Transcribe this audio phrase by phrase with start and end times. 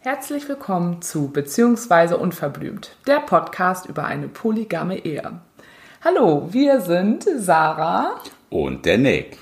[0.00, 5.40] Herzlich willkommen zu Beziehungsweise Unverblümt, der Podcast über eine polygame Ehe.
[6.02, 9.38] Hallo, wir sind Sarah und der Nick.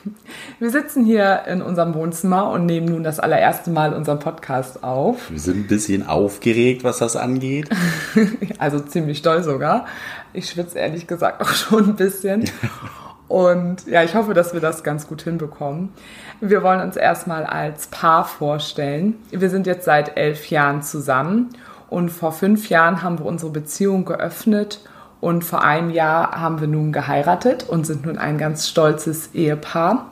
[0.58, 5.30] Wir sitzen hier in unserem Wohnzimmer und nehmen nun das allererste Mal unseren Podcast auf.
[5.30, 7.68] Wir sind ein bisschen aufgeregt, was das angeht.
[8.58, 9.86] also ziemlich doll sogar.
[10.32, 12.50] Ich schwitze ehrlich gesagt auch schon ein bisschen.
[13.28, 15.88] Und ja, ich hoffe, dass wir das ganz gut hinbekommen.
[16.40, 19.16] Wir wollen uns erstmal als Paar vorstellen.
[19.30, 21.48] Wir sind jetzt seit elf Jahren zusammen
[21.88, 24.80] und vor fünf Jahren haben wir unsere Beziehung geöffnet
[25.24, 30.10] und vor einem Jahr haben wir nun geheiratet und sind nun ein ganz stolzes Ehepaar.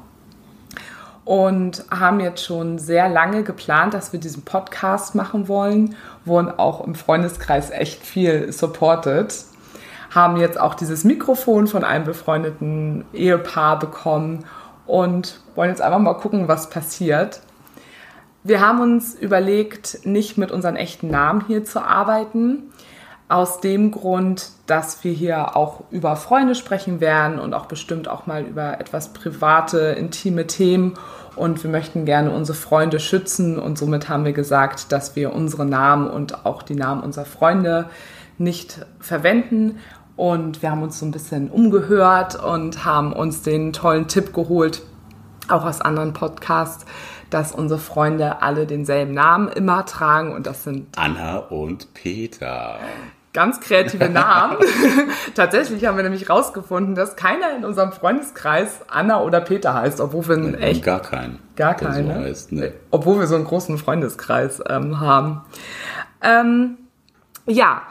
[1.27, 6.83] Und haben jetzt schon sehr lange geplant, dass wir diesen Podcast machen wollen, wurden auch
[6.83, 9.35] im Freundeskreis echt viel supported,
[10.11, 14.47] haben jetzt auch dieses Mikrofon von einem befreundeten Ehepaar bekommen
[14.87, 17.43] und wollen jetzt einfach mal gucken, was passiert.
[18.45, 22.72] Wir haben uns überlegt, nicht mit unseren echten Namen hier zu arbeiten,
[23.33, 28.27] aus dem Grund, dass wir hier auch über Freunde sprechen werden und auch bestimmt auch
[28.27, 30.95] mal über etwas private, intime Themen.
[31.35, 35.65] Und wir möchten gerne unsere Freunde schützen und somit haben wir gesagt, dass wir unsere
[35.65, 37.87] Namen und auch die Namen unserer Freunde
[38.37, 39.79] nicht verwenden.
[40.15, 44.83] Und wir haben uns so ein bisschen umgehört und haben uns den tollen Tipp geholt,
[45.49, 46.85] auch aus anderen Podcasts,
[47.31, 52.79] dass unsere Freunde alle denselben Namen immer tragen und das sind Anna und Peter
[53.33, 54.59] ganz kreative Namen.
[55.35, 60.29] Tatsächlich haben wir nämlich rausgefunden, dass keiner in unserem Freundeskreis Anna oder Peter heißt, obwohl
[60.29, 62.73] wir einen echt gar keinen, gar keine, so heißt, ne.
[62.91, 65.43] obwohl wir so einen großen Freundeskreis ähm, haben.
[66.21, 66.79] Ähm,
[67.47, 67.83] ja.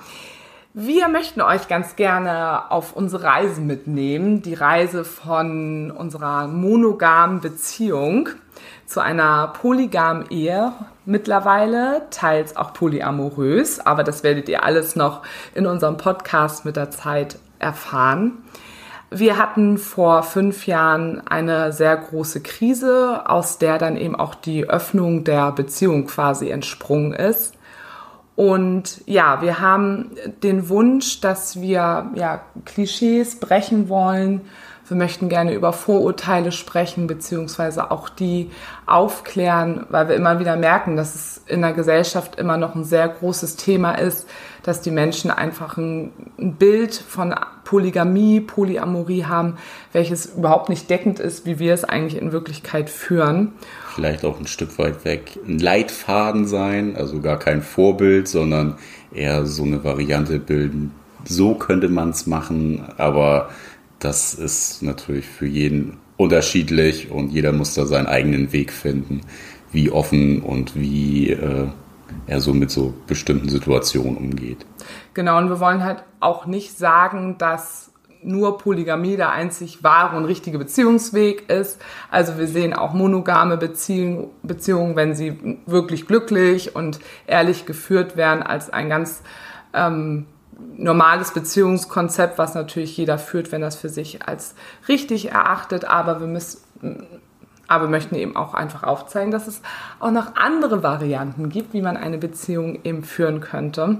[0.73, 8.29] Wir möchten euch ganz gerne auf unsere Reise mitnehmen, die Reise von unserer monogamen Beziehung
[8.85, 10.71] zu einer polygamen Ehe
[11.05, 15.23] mittlerweile, teils auch polyamorös, aber das werdet ihr alles noch
[15.53, 18.37] in unserem Podcast mit der Zeit erfahren.
[19.09, 24.69] Wir hatten vor fünf Jahren eine sehr große Krise, aus der dann eben auch die
[24.69, 27.55] Öffnung der Beziehung quasi entsprungen ist.
[28.41, 30.09] Und ja, wir haben
[30.41, 34.41] den Wunsch, dass wir ja, Klischees brechen wollen,
[34.87, 38.49] wir möchten gerne über Vorurteile sprechen, beziehungsweise auch die
[38.87, 43.07] aufklären, weil wir immer wieder merken, dass es in der Gesellschaft immer noch ein sehr
[43.07, 44.27] großes Thema ist,
[44.63, 49.57] dass die Menschen einfach ein, Bild von Polygamie, Polyamorie haben,
[49.93, 53.53] welches überhaupt nicht deckend ist, wie wir es eigentlich in Wirklichkeit führen.
[53.93, 58.75] Vielleicht auch ein Stück weit weg ein Leitfaden sein, also gar kein Vorbild, sondern
[59.13, 60.91] eher so eine Variante bilden.
[61.25, 63.49] So könnte man es machen, aber
[63.99, 69.21] das ist natürlich für jeden unterschiedlich und jeder muss da seinen eigenen Weg finden,
[69.71, 71.67] wie offen und wie äh,
[72.27, 74.65] er so mit so bestimmten Situationen umgeht.
[75.13, 77.90] Genau, und wir wollen halt auch nicht sagen, dass
[78.23, 81.81] nur Polygamie der einzig wahre und richtige Beziehungsweg ist.
[82.09, 88.43] Also wir sehen auch monogame Beziehungen, Beziehungen wenn sie wirklich glücklich und ehrlich geführt werden,
[88.43, 89.23] als ein ganz
[89.73, 90.25] ähm,
[90.77, 94.55] normales Beziehungskonzept, was natürlich jeder führt, wenn das für sich als
[94.87, 96.57] richtig erachtet, aber wir müssen
[97.67, 99.61] aber möchten eben auch einfach aufzeigen, dass es
[100.01, 103.99] auch noch andere Varianten gibt, wie man eine Beziehung eben führen könnte.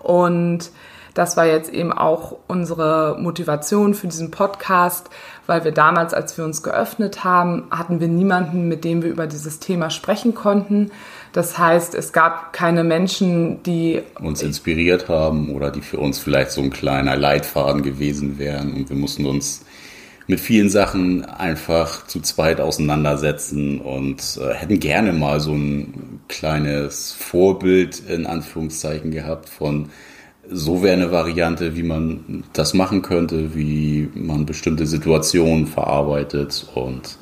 [0.00, 0.70] Und
[1.16, 5.08] das war jetzt eben auch unsere Motivation für diesen Podcast,
[5.46, 9.26] weil wir damals, als wir uns geöffnet haben, hatten wir niemanden, mit dem wir über
[9.26, 10.90] dieses Thema sprechen konnten.
[11.32, 16.50] Das heißt, es gab keine Menschen, die uns inspiriert haben oder die für uns vielleicht
[16.50, 19.64] so ein kleiner Leitfaden gewesen wären und wir mussten uns
[20.26, 27.12] mit vielen Sachen einfach zu zweit auseinandersetzen und äh, hätten gerne mal so ein kleines
[27.12, 29.88] Vorbild in Anführungszeichen gehabt von
[30.50, 36.66] so wäre eine Variante, wie man das machen könnte, wie man bestimmte Situationen verarbeitet.
[36.74, 37.18] Und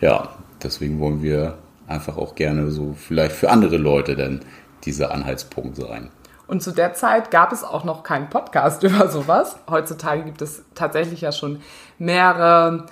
[0.00, 0.28] ja,
[0.62, 4.40] deswegen wollen wir einfach auch gerne so vielleicht für andere Leute denn
[4.84, 6.10] dieser Anhaltspunkt sein.
[6.46, 9.56] Und zu der Zeit gab es auch noch keinen Podcast über sowas.
[9.68, 11.60] Heutzutage gibt es tatsächlich ja schon
[11.98, 12.86] mehrere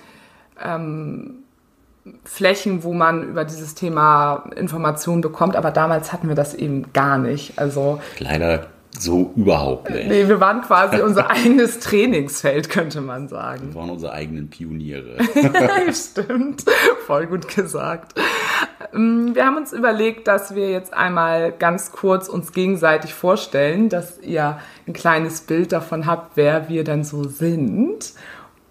[0.61, 1.43] ähm,
[2.25, 7.17] Flächen, wo man über dieses Thema Informationen bekommt, aber damals hatten wir das eben gar
[7.17, 7.57] nicht.
[7.57, 8.67] Also leider
[8.97, 10.07] so überhaupt nicht.
[10.07, 13.69] Nee, wir waren quasi unser eigenes Trainingsfeld, könnte man sagen.
[13.69, 15.17] Wir waren unsere eigenen Pioniere.
[15.93, 16.63] Stimmt,
[17.05, 18.13] voll gut gesagt.
[18.93, 24.19] Ähm, wir haben uns überlegt, dass wir jetzt einmal ganz kurz uns gegenseitig vorstellen, dass
[24.21, 28.13] ihr ein kleines Bild davon habt, wer wir denn so sind.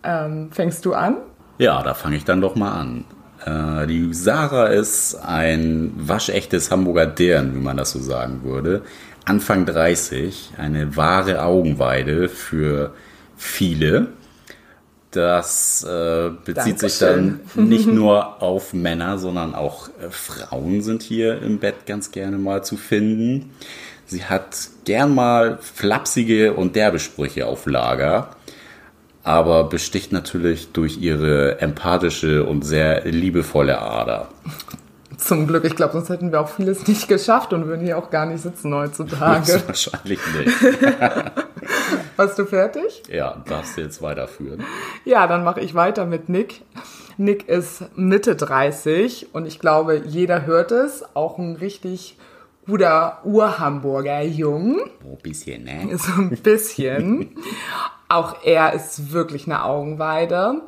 [0.05, 1.17] Ähm, fängst du an?
[1.59, 3.05] Ja, da fange ich dann doch mal an.
[3.45, 8.83] Äh, die Sarah ist ein waschechtes Hamburger Dern, wie man das so sagen würde.
[9.25, 12.93] Anfang 30, eine wahre Augenweide für
[13.37, 14.09] viele.
[15.13, 16.89] Das äh, bezieht Dankeschön.
[16.89, 22.11] sich dann nicht nur auf Männer, sondern auch äh, Frauen sind hier im Bett ganz
[22.11, 23.51] gerne mal zu finden.
[24.07, 28.31] Sie hat gern mal flapsige und derbe Sprüche auf Lager,
[29.23, 34.29] aber besticht natürlich durch ihre empathische und sehr liebevolle Ader.
[35.25, 38.11] Zum Glück, ich glaube, sonst hätten wir auch vieles nicht geschafft und würden hier auch
[38.11, 39.63] gar nicht sitzen heutzutage.
[39.67, 40.63] Wahrscheinlich nicht.
[42.17, 43.03] Warst du fertig?
[43.09, 44.65] Ja, darfst du jetzt weiterführen.
[45.05, 46.63] Ja, dann mache ich weiter mit Nick.
[47.17, 51.05] Nick ist Mitte 30 und ich glaube, jeder hört es.
[51.15, 52.19] Auch ein richtig
[52.67, 54.81] guter Ur-Hamburger Jung.
[55.05, 55.97] Oh, bisschen, ne?
[55.99, 57.37] So ein bisschen.
[58.13, 60.61] Auch er ist wirklich eine Augenweide.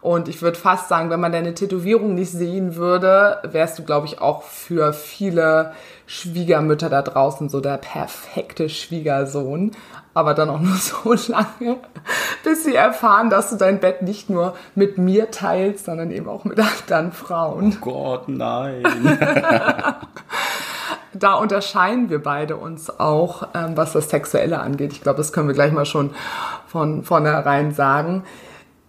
[0.00, 4.06] Und ich würde fast sagen, wenn man deine Tätowierung nicht sehen würde, wärst du, glaube
[4.06, 5.72] ich, auch für viele
[6.06, 9.72] Schwiegermütter da draußen so der perfekte Schwiegersohn.
[10.14, 11.76] Aber dann auch nur so lange,
[12.44, 16.44] bis sie erfahren, dass du dein Bett nicht nur mit mir teilst, sondern eben auch
[16.44, 17.76] mit anderen Frauen.
[17.82, 18.82] Gott, nein.
[21.18, 24.92] da unterscheiden wir beide uns auch, ähm, was das Sexuelle angeht.
[24.92, 26.10] Ich glaube, das können wir gleich mal schon
[26.66, 28.24] von vornherein sagen.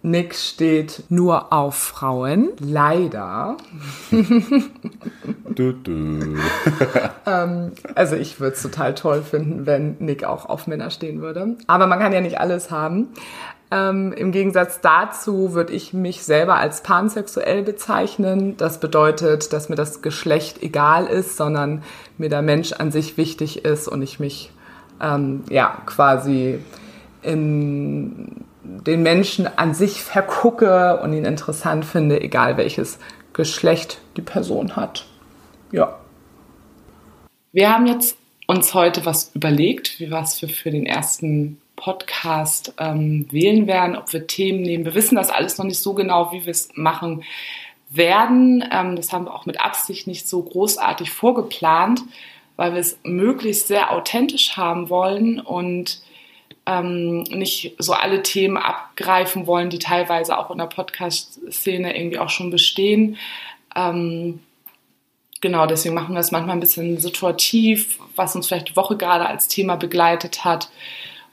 [0.04, 2.50] Nick steht nur auf Frauen.
[2.60, 3.58] Leider.
[4.12, 6.38] du, du.
[7.96, 11.58] Also ich würde es total toll finden, wenn Nick auch auf Männer stehen würde.
[11.68, 13.10] Aber man kann ja nicht alles haben.
[13.70, 18.56] Ähm, Im Gegensatz dazu würde ich mich selber als pansexuell bezeichnen.
[18.56, 21.84] Das bedeutet, dass mir das Geschlecht egal ist, sondern
[22.18, 24.52] mir der Mensch an sich wichtig ist und ich mich
[25.02, 26.60] ähm, ja quasi
[27.22, 33.00] in den Menschen an sich vergucke und ihn interessant finde, egal welches
[33.34, 35.06] Geschlecht die Person hat.
[35.72, 36.00] Ja.
[37.52, 43.28] Wir haben jetzt uns heute was überlegt, wie was wir für den ersten Podcast ähm,
[43.32, 44.84] wählen werden, ob wir Themen nehmen.
[44.84, 47.24] Wir wissen das alles noch nicht so genau, wie wir es machen
[47.90, 48.68] werden.
[48.70, 52.02] Ähm, das haben wir auch mit Absicht nicht so großartig vorgeplant,
[52.58, 56.02] weil wir es möglichst sehr authentisch haben wollen und
[56.66, 62.30] ähm, nicht so alle Themen abgreifen wollen, die teilweise auch in der Podcast-Szene irgendwie auch
[62.30, 63.18] schon bestehen.
[63.76, 64.40] Ähm,
[65.42, 69.28] genau, deswegen machen wir es manchmal ein bisschen situativ, was uns vielleicht die Woche gerade
[69.28, 70.70] als Thema begleitet hat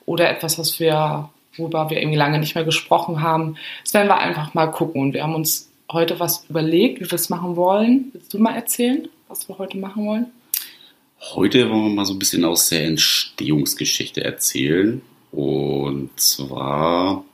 [0.06, 3.56] oder etwas, was wir, worüber wir irgendwie lange nicht mehr gesprochen haben.
[3.84, 5.00] Das werden wir einfach mal gucken.
[5.00, 8.10] Und wir haben uns heute was überlegt, wie wir es machen wollen.
[8.12, 10.26] Willst du mal erzählen, was wir heute machen wollen?
[11.32, 15.00] Heute wollen wir mal so ein bisschen aus der Entstehungsgeschichte erzählen.
[15.30, 17.24] Und zwar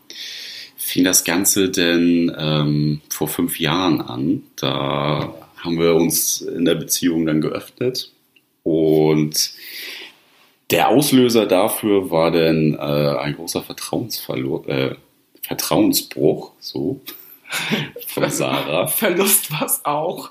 [0.76, 4.42] fing das Ganze denn ähm, vor fünf Jahren an.
[4.56, 8.12] Da haben wir uns in der Beziehung dann geöffnet.
[8.62, 9.52] Und
[10.70, 14.94] der Auslöser dafür war dann äh, ein großer Vertrauensverlust, äh,
[15.42, 17.00] Vertrauensbruch, so,
[18.06, 18.86] von Sarah.
[18.86, 20.30] Verlust was auch.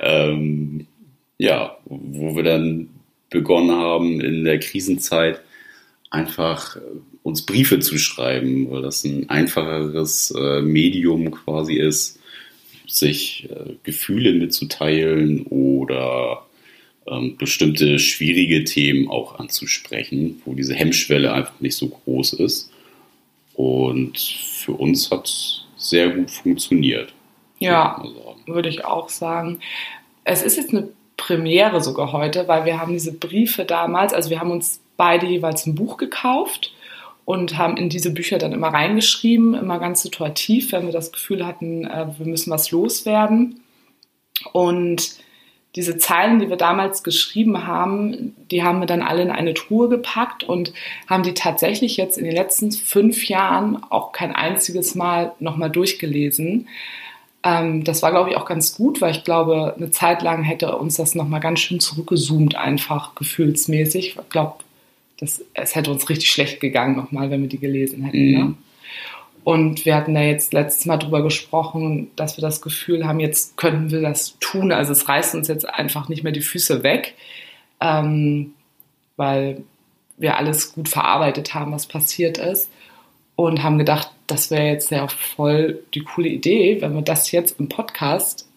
[0.00, 0.86] ähm,
[1.38, 2.88] ja, wo wir dann
[3.28, 5.40] begonnen haben, in der Krisenzeit
[6.10, 6.78] einfach
[7.22, 12.20] uns Briefe zu schreiben, weil das ein einfacheres äh, Medium quasi ist,
[12.86, 16.45] sich äh, Gefühle mitzuteilen oder
[17.08, 22.70] ähm, bestimmte schwierige Themen auch anzusprechen, wo diese Hemmschwelle einfach nicht so groß ist.
[23.54, 27.12] Und für uns hat es sehr gut funktioniert.
[27.58, 28.04] Ja,
[28.46, 29.60] würde ich auch sagen.
[30.24, 34.40] Es ist jetzt eine Premiere sogar heute, weil wir haben diese Briefe damals, also wir
[34.40, 36.74] haben uns beide jeweils ein Buch gekauft
[37.24, 41.46] und haben in diese Bücher dann immer reingeschrieben, immer ganz situativ, wenn wir das Gefühl
[41.46, 43.60] hatten, äh, wir müssen was loswerden.
[44.52, 45.16] Und
[45.76, 49.90] diese Zeilen, die wir damals geschrieben haben, die haben wir dann alle in eine Truhe
[49.90, 50.72] gepackt und
[51.06, 56.66] haben die tatsächlich jetzt in den letzten fünf Jahren auch kein einziges Mal nochmal durchgelesen.
[57.42, 60.74] Ähm, das war, glaube ich, auch ganz gut, weil ich glaube, eine Zeit lang hätte
[60.76, 64.16] uns das nochmal ganz schön zurückgezoomt, einfach gefühlsmäßig.
[64.18, 64.56] Ich glaube,
[65.20, 68.32] es hätte uns richtig schlecht gegangen nochmal, wenn wir die gelesen hätten.
[68.32, 68.54] Ne?
[69.46, 73.56] Und wir hatten da jetzt letztes Mal drüber gesprochen, dass wir das Gefühl haben, jetzt
[73.56, 74.72] könnten wir das tun.
[74.72, 77.14] Also es reißt uns jetzt einfach nicht mehr die Füße weg,
[77.80, 78.54] ähm,
[79.14, 79.62] weil
[80.16, 82.68] wir alles gut verarbeitet haben, was passiert ist.
[83.36, 87.60] Und haben gedacht, das wäre jetzt ja voll die coole Idee, wenn wir das jetzt
[87.60, 88.48] im Podcast,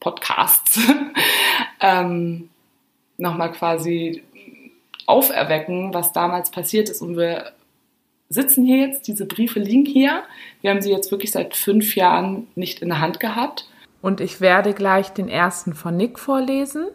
[0.00, 0.80] Podcasts,
[1.82, 2.48] ähm,
[3.18, 4.22] nochmal quasi
[5.04, 7.52] auferwecken, was damals passiert ist und wir
[8.34, 10.24] sitzen hier jetzt, diese Briefe liegen hier.
[10.60, 13.68] Wir haben sie jetzt wirklich seit fünf Jahren nicht in der Hand gehabt.
[14.02, 16.88] Und ich werde gleich den ersten von Nick vorlesen.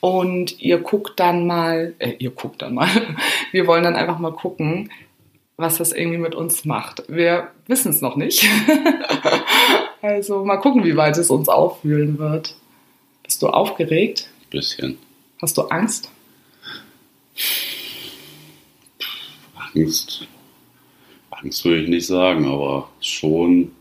[0.00, 2.88] Und ihr guckt dann mal, äh, ihr guckt dann mal,
[3.52, 4.90] wir wollen dann einfach mal gucken,
[5.56, 7.04] was das irgendwie mit uns macht.
[7.08, 8.44] Wir wissen es noch nicht.
[10.02, 12.56] also mal gucken, wie weit es uns aufwühlen wird.
[13.22, 14.28] Bist du aufgeregt?
[14.50, 14.98] Bisschen.
[15.40, 16.10] Hast du Angst?
[19.74, 20.26] Angst.
[21.30, 23.72] Angst würde ich nicht sagen, aber schon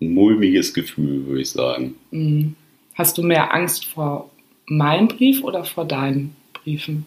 [0.00, 1.94] ein mulmiges Gefühl, würde ich sagen.
[2.10, 2.54] Mhm.
[2.94, 4.30] Hast du mehr Angst vor
[4.66, 7.06] meinem Brief oder vor deinen Briefen?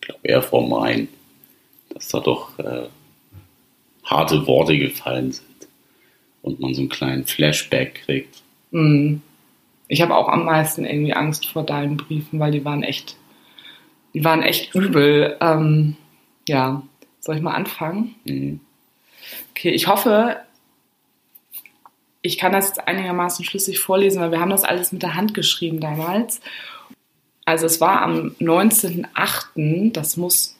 [0.00, 1.08] Ich glaube eher vor meinen.
[1.90, 2.88] Dass da doch äh,
[4.04, 5.68] harte Worte gefallen sind
[6.42, 8.42] und man so einen kleinen Flashback kriegt.
[8.70, 9.22] Mhm.
[9.88, 13.16] Ich habe auch am meisten irgendwie Angst vor deinen Briefen, weil die waren echt,
[14.12, 15.36] die waren echt übel.
[15.40, 15.96] Ähm,
[16.48, 16.82] ja,
[17.20, 18.14] soll ich mal anfangen?
[18.24, 18.60] Mhm.
[19.50, 20.36] Okay, ich hoffe,
[22.22, 25.34] ich kann das jetzt einigermaßen schlüssig vorlesen, weil wir haben das alles mit der Hand
[25.34, 26.40] geschrieben damals.
[27.44, 30.58] Also es war am 19.08., das muss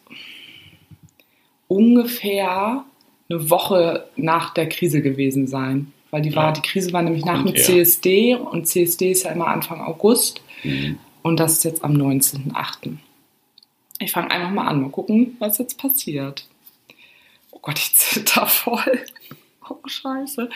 [1.69, 2.85] ungefähr
[3.29, 5.93] eine Woche nach der Krise gewesen sein.
[6.11, 6.53] Weil die, war, ja.
[6.53, 10.43] die Krise war nämlich nach dem CSD und CSD ist ja immer Anfang August.
[10.63, 10.99] Mhm.
[11.23, 12.99] Und das ist jetzt am 19.08.
[13.99, 16.47] Ich fange einfach mal an, mal gucken, was jetzt passiert.
[17.51, 19.05] Oh Gott, ich zitter voll.
[19.67, 20.51] Oh, scheiße.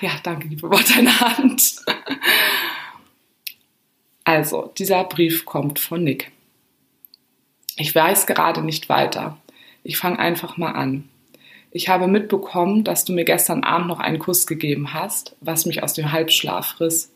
[0.00, 1.84] Ja, danke, liebe Wort deine Hand.
[4.22, 6.30] Also, dieser Brief kommt von Nick.
[7.76, 9.36] Ich weiß gerade nicht weiter.
[9.82, 11.08] Ich fange einfach mal an.
[11.72, 15.82] Ich habe mitbekommen, dass du mir gestern Abend noch einen Kuss gegeben hast, was mich
[15.82, 17.12] aus dem Halbschlaf riss.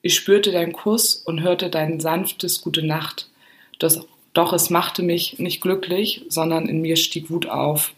[0.00, 3.28] Ich spürte deinen Kuss und hörte dein sanftes Gute Nacht.
[3.82, 4.00] Das,
[4.32, 7.94] doch es machte mich nicht glücklich, sondern in mir stieg Wut auf.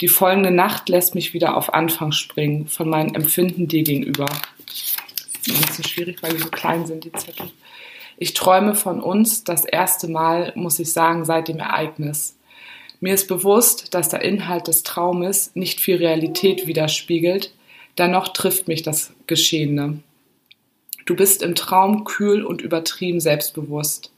[0.00, 4.26] Die folgende Nacht lässt mich wieder auf Anfang springen, von meinen Empfinden dir gegenüber.
[4.26, 7.50] Das ist ein bisschen schwierig, weil die so klein sind, die Zettel.
[8.16, 12.36] Ich träume von uns das erste Mal, muss ich sagen, seit dem Ereignis.
[13.00, 17.52] Mir ist bewusst, dass der Inhalt des Traumes nicht viel Realität widerspiegelt,
[17.98, 19.98] dennoch trifft mich das Geschehene.
[21.04, 24.11] Du bist im Traum kühl und übertrieben selbstbewusst,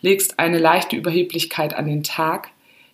[0.00, 2.50] legst eine leichte Überheblichkeit an den Tag,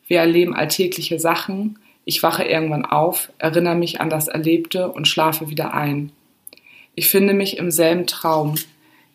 [0.07, 5.49] wir erleben alltägliche Sachen, ich wache irgendwann auf, erinnere mich an das Erlebte und schlafe
[5.51, 6.11] wieder ein.
[6.95, 8.57] Ich finde mich im selben Traum.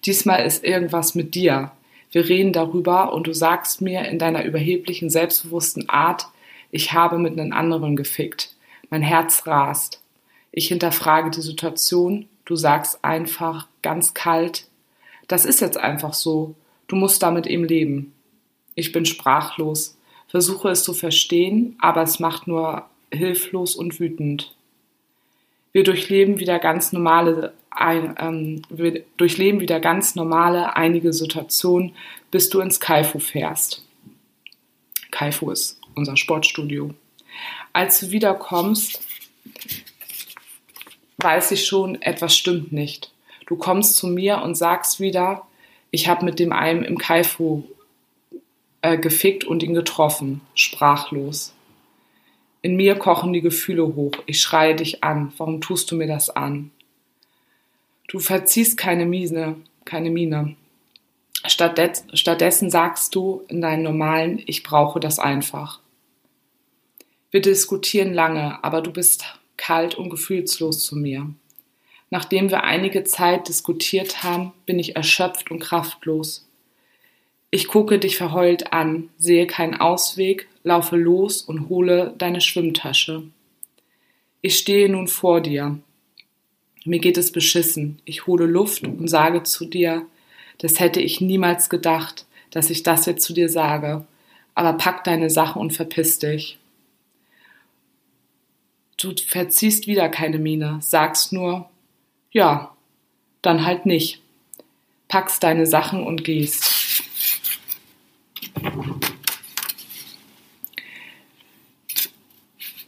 [0.06, 1.72] Diesmal ist irgendwas mit dir,
[2.16, 6.28] wir reden darüber und du sagst mir in deiner überheblichen, selbstbewussten Art,
[6.72, 8.56] ich habe mit einem anderen gefickt.
[8.90, 10.02] Mein Herz rast.
[10.54, 12.30] Ich hinterfrage die Situation.
[12.46, 14.68] Du sagst einfach ganz kalt,
[15.28, 16.56] das ist jetzt einfach so.
[16.96, 18.14] Du musst damit eben leben.
[18.74, 19.98] Ich bin sprachlos,
[20.30, 24.56] versuche es zu verstehen, aber es macht nur hilflos und wütend.
[25.74, 31.94] Wir durchleben wieder ganz normale ähm, wir durchleben wieder ganz normale einige Situationen,
[32.32, 33.86] bis du ins Kaifu fährst.
[35.12, 36.94] Kaifu ist unser Sportstudio.
[37.74, 39.02] Als du wiederkommst,
[41.18, 43.12] weiß ich schon, etwas stimmt nicht.
[43.48, 45.46] Du kommst zu mir und sagst wieder,
[45.96, 47.64] ich habe mit dem einen im Kaifu
[48.82, 51.54] äh, gefickt und ihn getroffen, sprachlos.
[52.62, 54.12] In mir kochen die Gefühle hoch.
[54.26, 55.32] Ich schreie dich an.
[55.38, 56.72] Warum tust du mir das an?
[58.10, 60.58] Du verziehst keine Miene, keine Miene.
[61.46, 65.80] stattdessen sagst du in deinen normalen, ich brauche das einfach.
[67.32, 69.24] Wir diskutieren lange, aber du bist
[69.56, 71.30] kalt und gefühlslos zu mir.
[72.10, 76.48] Nachdem wir einige Zeit diskutiert haben, bin ich erschöpft und kraftlos.
[77.52, 83.24] Ich gucke dich verheult an, sehe keinen Ausweg, laufe los und hole deine Schwimmtasche.
[84.42, 85.80] Ich stehe nun vor dir,
[86.86, 88.00] mir geht es beschissen.
[88.06, 90.06] Ich hole Luft und sage zu dir,
[90.60, 94.06] das hätte ich niemals gedacht, dass ich das jetzt zu dir sage.
[94.54, 96.60] Aber pack deine Sache und verpiss dich.
[98.98, 101.70] Du verziehst wieder keine Miene, sagst nur,
[102.36, 102.76] ja,
[103.42, 104.22] dann halt nicht.
[105.08, 107.02] Packst deine Sachen und gehst.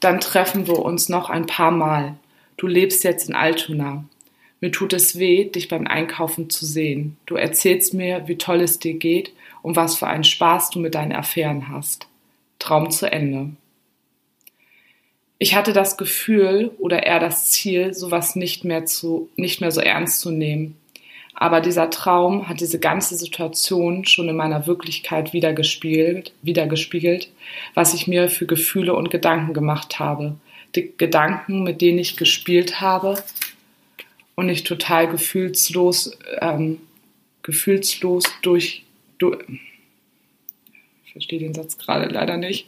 [0.01, 2.17] Dann treffen wir uns noch ein paar Mal.
[2.57, 4.03] Du lebst jetzt in Altona.
[4.59, 7.15] Mir tut es weh, dich beim Einkaufen zu sehen.
[7.25, 10.93] Du erzählst mir, wie toll es dir geht und was für einen Spaß du mit
[10.93, 12.07] deinen Affären hast.
[12.59, 13.51] Traum zu Ende.
[15.39, 19.81] Ich hatte das Gefühl oder eher das Ziel, sowas nicht mehr zu, nicht mehr so
[19.81, 20.75] ernst zu nehmen.
[21.39, 27.29] Aber dieser Traum hat diese ganze Situation schon in meiner Wirklichkeit wiedergespiegelt, wiedergespiegelt,
[27.75, 30.35] was ich mir für Gefühle und Gedanken gemacht habe.
[30.75, 33.21] Die Gedanken, mit denen ich gespielt habe
[34.33, 36.79] und ich total gefühlslos, ähm,
[37.43, 38.83] gefühlslos durch,
[39.19, 39.37] durch
[41.17, 42.67] verstehe den Satz gerade leider nicht,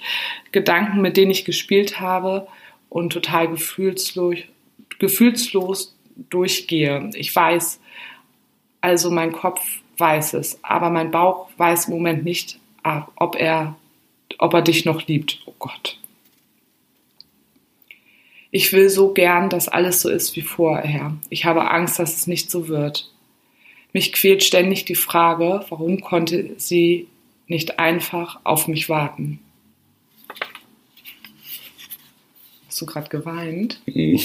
[0.51, 2.47] Gedanken, mit denen ich gespielt habe
[2.89, 4.39] und total gefühlslos,
[4.97, 7.11] gefühlslos durchgehe.
[7.13, 7.79] Ich weiß,
[8.81, 9.61] also mein Kopf
[9.97, 13.75] weiß es, aber mein Bauch weiß im Moment nicht, ah, ob er,
[14.39, 15.41] ob er dich noch liebt.
[15.45, 15.99] Oh Gott.
[18.51, 21.15] Ich will so gern, dass alles so ist wie vorher.
[21.29, 23.11] Ich habe Angst, dass es nicht so wird.
[23.93, 27.07] Mich quält ständig die Frage, warum konnte sie
[27.49, 29.39] nicht einfach auf mich warten?
[32.67, 33.81] Hast du gerade geweint?
[33.87, 34.19] Mhm.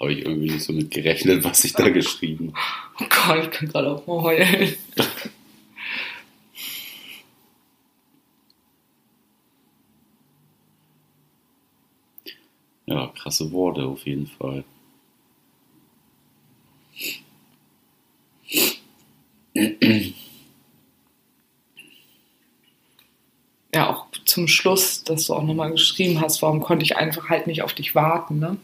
[0.00, 3.04] Habe ich irgendwie nicht so mit gerechnet, was ich da geschrieben habe.
[3.04, 4.74] Oh Gott, ich kann gerade auch mal heulen.
[12.86, 14.64] Ja, krasse Worte auf jeden Fall.
[23.74, 27.48] Ja, auch zum Schluss, dass du auch nochmal geschrieben hast, warum konnte ich einfach halt
[27.48, 28.56] nicht auf dich warten, ne?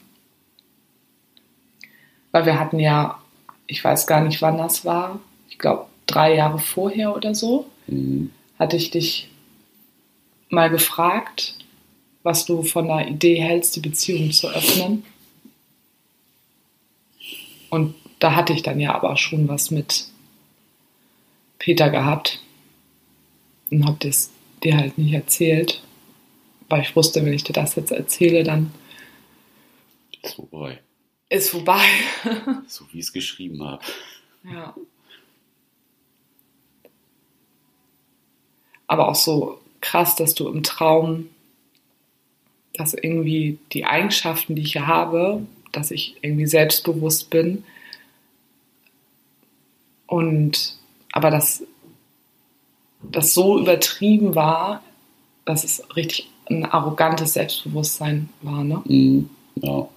[2.30, 3.20] Weil wir hatten ja,
[3.66, 8.30] ich weiß gar nicht, wann das war, ich glaube drei Jahre vorher oder so, mhm.
[8.56, 9.28] hatte ich dich
[10.48, 11.56] mal gefragt,
[12.22, 15.04] was du von der Idee hältst, die Beziehung zu öffnen.
[17.68, 20.06] Und da hatte ich dann ja aber schon was mit
[21.58, 22.40] Peter gehabt
[23.72, 24.30] und habe das
[24.62, 25.82] dir halt nicht erzählt,
[26.68, 28.72] weil ich wusste, wenn ich dir das jetzt erzähle, dann
[30.22, 30.80] ist vorbei.
[31.28, 31.84] Ist vorbei.
[32.66, 33.82] so wie ich es geschrieben habe.
[34.44, 34.74] Ja.
[38.86, 41.28] Aber auch so krass, dass du im Traum,
[42.74, 47.64] dass irgendwie die Eigenschaften, die ich hier habe, dass ich irgendwie selbstbewusst bin
[50.06, 50.76] und
[51.12, 51.64] aber dass
[53.02, 54.82] das so übertrieben war,
[55.44, 58.82] dass es richtig ein arrogantes Selbstbewusstsein war, ne?
[58.84, 59.88] Mm, ja.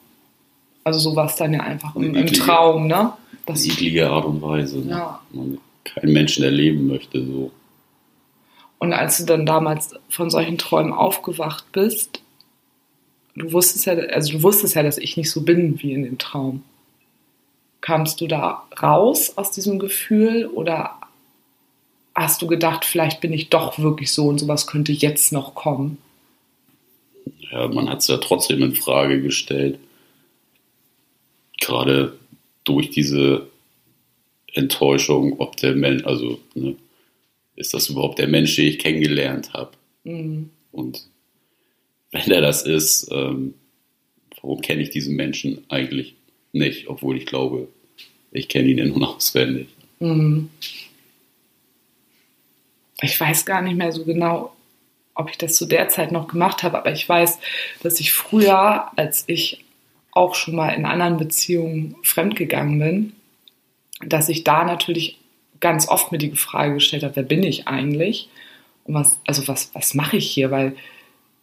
[0.83, 3.13] Also sowas dann ja einfach im, im Traum, ne?
[3.45, 4.91] Das eklige Art und Weise, ne?
[4.91, 5.19] ja.
[5.31, 7.51] man keinen Menschen erleben möchte, so.
[8.79, 12.21] Und als du dann damals von solchen Träumen aufgewacht bist,
[13.35, 16.17] du wusstest ja, also du wusstest ja, dass ich nicht so bin wie in dem
[16.17, 16.63] Traum.
[17.81, 20.95] Kamst du da raus aus diesem Gefühl oder
[22.15, 25.97] hast du gedacht, vielleicht bin ich doch wirklich so und sowas könnte jetzt noch kommen?
[27.51, 29.79] Ja, man hat es ja trotzdem in Frage gestellt
[31.63, 32.17] gerade
[32.63, 33.47] durch diese
[34.53, 36.75] Enttäuschung, ob der Mensch, also ne,
[37.55, 39.71] ist das überhaupt der Mensch, den ich kennengelernt habe?
[40.03, 40.49] Mhm.
[40.71, 41.07] Und
[42.11, 43.53] wenn er das ist, ähm,
[44.41, 46.15] warum kenne ich diesen Menschen eigentlich
[46.51, 47.67] nicht, obwohl ich glaube,
[48.31, 49.67] ich kenne ihn in- und auswendig.
[49.99, 50.49] Mhm.
[53.03, 54.53] Ich weiß gar nicht mehr so genau,
[55.13, 57.37] ob ich das zu der Zeit noch gemacht habe, aber ich weiß,
[57.83, 59.63] dass ich früher, als ich
[60.11, 63.13] auch schon mal in anderen Beziehungen fremdgegangen bin,
[64.05, 65.19] dass ich da natürlich
[65.59, 68.29] ganz oft mir die Frage gestellt habe, wer bin ich eigentlich?
[68.85, 70.51] Und was, also was, was mache ich hier?
[70.51, 70.75] Weil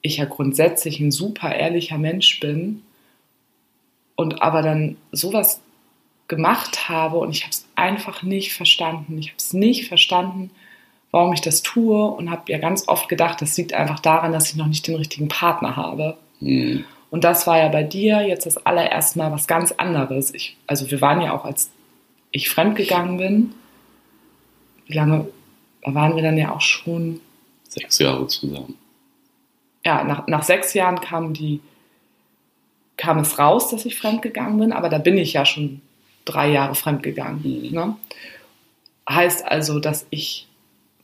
[0.02, 2.82] ich ja grundsätzlich ein super ehrlicher Mensch bin
[4.14, 5.60] und aber dann sowas
[6.28, 9.18] gemacht habe und ich habe es einfach nicht verstanden.
[9.18, 10.50] Ich habe es nicht verstanden,
[11.10, 14.50] warum ich das tue und habe ja ganz oft gedacht, das liegt einfach daran, dass
[14.50, 16.16] ich noch nicht den richtigen Partner habe.
[16.40, 16.84] Mhm.
[17.10, 20.32] Und das war ja bei dir jetzt das allererste Mal was ganz anderes.
[20.32, 21.70] Ich, also wir waren ja auch, als
[22.30, 23.54] ich fremdgegangen bin,
[24.86, 25.28] wie lange
[25.82, 27.20] waren wir dann ja auch schon?
[27.68, 28.76] Sechs Jahre zusammen.
[29.84, 31.60] Ja, nach, nach sechs Jahren kam die,
[32.96, 35.80] kam es raus, dass ich fremdgegangen bin, aber da bin ich ja schon
[36.24, 37.42] drei Jahre fremdgegangen.
[37.42, 37.70] Mhm.
[37.72, 37.96] Ne?
[39.08, 40.46] Heißt also, dass ich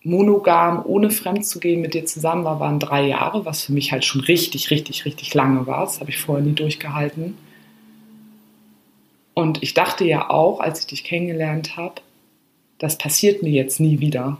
[0.07, 3.91] monogam, ohne fremd zu gehen, mit dir zusammen war, waren drei Jahre, was für mich
[3.91, 5.85] halt schon richtig, richtig, richtig lange war.
[5.85, 7.37] Das habe ich vorher nie durchgehalten.
[9.35, 11.97] Und ich dachte ja auch, als ich dich kennengelernt habe,
[12.79, 14.39] das passiert mir jetzt nie wieder,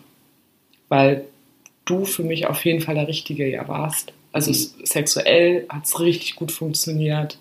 [0.89, 1.25] weil
[1.85, 4.13] du für mich auf jeden Fall der Richtige ja warst.
[4.33, 4.87] Also mhm.
[4.87, 7.39] sexuell hat es richtig gut funktioniert.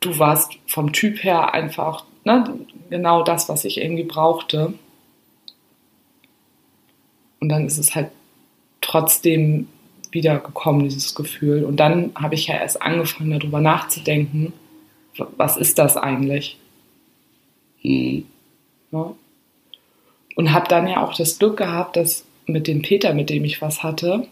[0.00, 4.72] Du warst vom Typ her einfach ne, genau das, was ich irgendwie brauchte.
[7.40, 8.10] Und dann ist es halt
[8.80, 9.68] trotzdem
[10.10, 11.64] wieder gekommen, dieses Gefühl.
[11.64, 14.52] Und dann habe ich ja erst angefangen, darüber nachzudenken,
[15.36, 16.56] was ist das eigentlich?
[17.82, 18.26] Mhm.
[18.92, 19.14] Ja.
[20.36, 23.60] Und habe dann ja auch das Glück gehabt, dass mit dem Peter, mit dem ich
[23.60, 24.26] was hatte,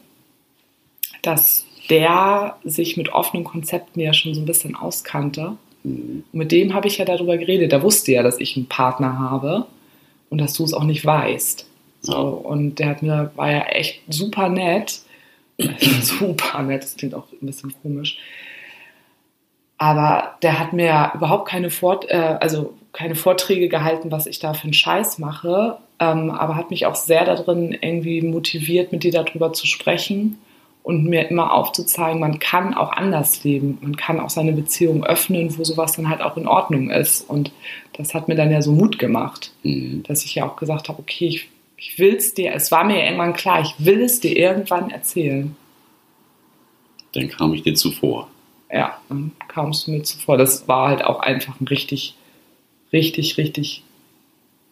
[1.23, 5.57] dass der sich mit offenen Konzepten ja schon so ein bisschen auskannte.
[5.83, 6.25] Mhm.
[6.33, 7.73] Und mit dem habe ich ja darüber geredet.
[7.73, 9.66] Der wusste ja, dass ich einen Partner habe
[10.31, 11.66] und dass du es auch nicht weißt.
[12.07, 15.01] So, und der hat mir, war ja echt super nett.
[16.03, 18.19] super nett, das klingt auch ein bisschen komisch.
[19.79, 24.55] Aber der hat mir überhaupt keine, Fort, äh, also keine Vorträge gehalten, was ich da
[24.55, 29.12] für einen Scheiß mache, ähm, aber hat mich auch sehr darin irgendwie motiviert, mit dir
[29.12, 30.38] darüber zu sprechen
[30.83, 33.77] und mir immer aufzuzeigen, man kann auch anders leben.
[33.83, 37.29] Man kann auch seine Beziehung öffnen, wo sowas dann halt auch in Ordnung ist.
[37.29, 37.51] Und
[37.95, 40.05] das hat mir dann ja so Mut gemacht, Mhm.
[40.07, 42.99] dass ich ja auch gesagt habe, okay, ich, ich will es dir, es war mir
[42.99, 45.55] ja irgendwann klar, ich will es dir irgendwann erzählen.
[47.12, 48.29] Dann kam ich dir zuvor.
[48.71, 50.37] Ja, dann kamst du mir zuvor.
[50.37, 52.15] Das war halt auch einfach ein richtig,
[52.93, 53.83] richtig, richtig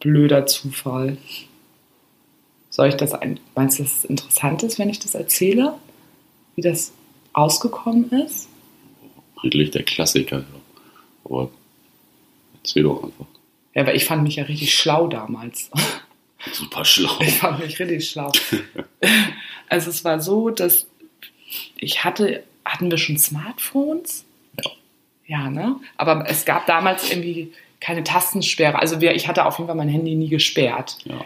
[0.00, 1.16] blöder Zufall.
[2.70, 5.74] Soll ich das ein, meinst du, dass es interessant ist, wenn ich das erzähle?
[6.56, 6.92] Wie das
[7.32, 8.48] ausgekommen ist?
[9.42, 10.38] Eigentlich der Klassiker.
[10.38, 10.44] ja.
[11.24, 11.50] Aber
[12.56, 13.26] erzähl doch einfach.
[13.74, 15.70] Ja, aber ich fand mich ja richtig schlau damals.
[16.52, 17.18] Super schlau.
[17.20, 18.30] Ich fand mich richtig schlau.
[19.68, 20.86] Also es war so, dass
[21.76, 24.24] ich hatte, hatten wir schon Smartphones?
[24.62, 24.70] Ja.
[25.26, 25.76] Ja, ne?
[25.96, 28.78] Aber es gab damals irgendwie keine Tastensperre.
[28.78, 31.24] Also wir, ich hatte auf jeden Fall mein Handy nie gesperrt, Ja.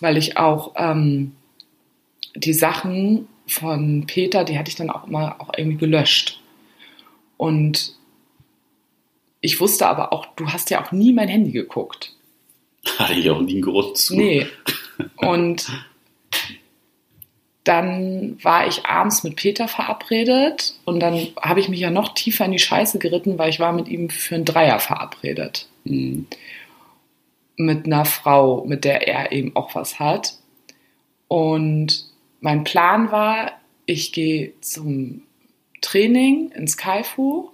[0.00, 1.32] weil ich auch ähm,
[2.34, 6.40] die Sachen von Peter, die hatte ich dann auch immer auch irgendwie gelöscht.
[7.36, 7.94] Und
[9.40, 12.12] ich wusste aber auch, du hast ja auch nie mein Handy geguckt.
[12.98, 14.16] Hatte ich auch nie einen Grund zu.
[14.16, 14.46] Nee.
[15.16, 15.66] Und
[17.64, 22.46] dann war ich abends mit Peter verabredet und dann habe ich mich ja noch tiefer
[22.46, 25.68] in die Scheiße geritten, weil ich war mit ihm für einen Dreier verabredet.
[25.84, 26.26] Mhm.
[27.56, 30.34] Mit einer Frau, mit der er eben auch was hat.
[31.28, 32.06] Und
[32.40, 33.52] mein Plan war,
[33.84, 35.22] ich gehe zum
[35.82, 37.50] Training ins Kaifu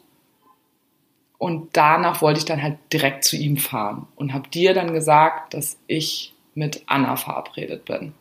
[1.38, 5.54] und danach wollte ich dann halt direkt zu ihm fahren und habe dir dann gesagt,
[5.54, 8.14] dass ich mit Anna verabredet bin.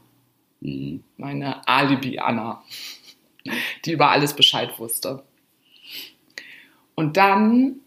[0.59, 1.03] Mhm.
[1.17, 2.63] Meine Alibi-Anna,
[3.85, 5.23] die über alles Bescheid wusste.
[6.95, 7.77] Und dann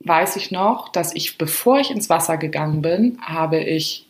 [0.00, 4.06] weiß ich noch, dass ich, bevor ich ins Wasser gegangen bin, habe ich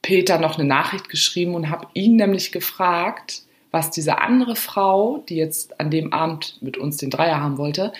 [0.00, 5.36] Peter noch eine Nachricht geschrieben und habe ihn nämlich gefragt, was diese andere Frau, die
[5.36, 7.92] jetzt an dem Abend mit uns den Dreier haben wollte,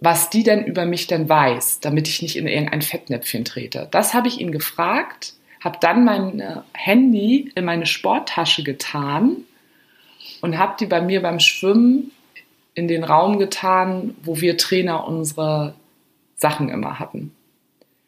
[0.00, 3.88] was die denn über mich denn weiß, damit ich nicht in irgendein Fettnäpfchen trete.
[3.90, 9.38] Das habe ich ihn gefragt, habe dann mein Handy in meine Sporttasche getan
[10.40, 12.12] und habe die bei mir beim Schwimmen
[12.74, 15.74] in den Raum getan, wo wir Trainer unsere
[16.36, 17.34] Sachen immer hatten.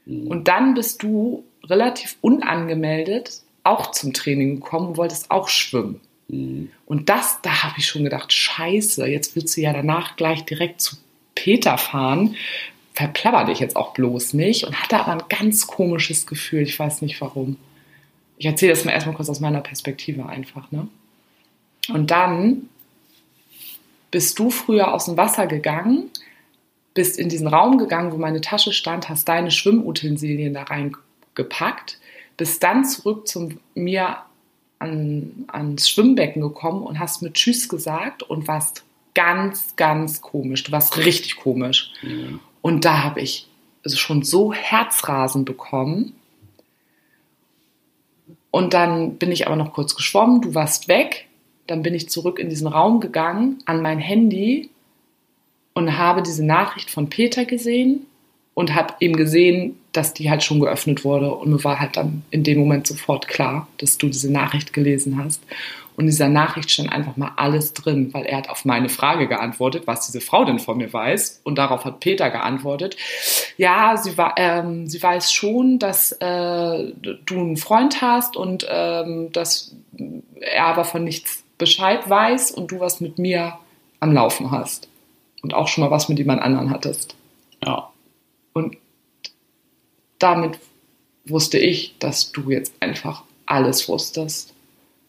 [0.07, 0.29] Mhm.
[0.29, 6.01] Und dann bist du relativ unangemeldet auch zum Training gekommen und wolltest auch schwimmen.
[6.31, 6.71] Mhm.
[6.87, 10.81] Und das, da habe ich schon gedacht, scheiße, jetzt willst du ja danach gleich direkt
[10.81, 10.97] zu
[11.35, 12.37] Peter fahren.
[12.95, 14.65] Verplapper dich jetzt auch bloß nicht.
[14.65, 16.63] Und hatte aber ein ganz komisches Gefühl.
[16.63, 17.57] Ich weiß nicht warum.
[18.37, 20.71] Ich erzähle das mal erstmal kurz aus meiner Perspektive einfach.
[20.71, 20.89] Ne?
[21.89, 22.69] Und dann
[24.11, 26.11] bist du früher aus dem Wasser gegangen,
[26.95, 31.99] bist in diesen Raum gegangen, wo meine Tasche stand, hast deine Schwimmutensilien da reingepackt,
[32.37, 34.19] bist dann zurück zu mir
[34.81, 40.65] an, ans Schwimmbecken gekommen und hast mir Tschüss gesagt und warst ganz, ganz komisch.
[40.65, 41.93] Du warst richtig komisch.
[42.03, 42.41] Mhm.
[42.63, 43.47] Und da habe ich
[43.85, 46.15] also schon so Herzrasen bekommen.
[48.51, 51.29] Und dann bin ich aber noch kurz geschwommen, du warst weg.
[51.67, 54.71] Dann bin ich zurück in diesen Raum gegangen, an mein Handy
[55.73, 58.07] und habe diese Nachricht von Peter gesehen
[58.55, 61.33] und habe eben gesehen, dass die halt schon geöffnet wurde.
[61.33, 65.23] Und mir war halt dann in dem Moment sofort klar, dass du diese Nachricht gelesen
[65.23, 65.43] hast.
[65.97, 69.29] Und in dieser Nachricht stand einfach mal alles drin, weil er hat auf meine Frage
[69.29, 71.43] geantwortet, was diese Frau denn von mir weiß.
[71.45, 72.97] Und darauf hat Peter geantwortet,
[73.59, 76.93] ja, sie, ähm, sie weiß schon, dass äh,
[77.27, 79.75] du einen Freund hast und ähm, dass
[80.41, 83.59] er aber von nichts Bescheid weiß und du was mit mir
[83.99, 84.89] am Laufen hast.
[85.43, 87.15] Und auch schon mal was mit jemand anderen hattest.
[87.63, 87.91] Ja.
[88.53, 88.77] Und
[90.21, 90.59] damit
[91.25, 94.55] wusste ich, dass du jetzt einfach alles wusstest.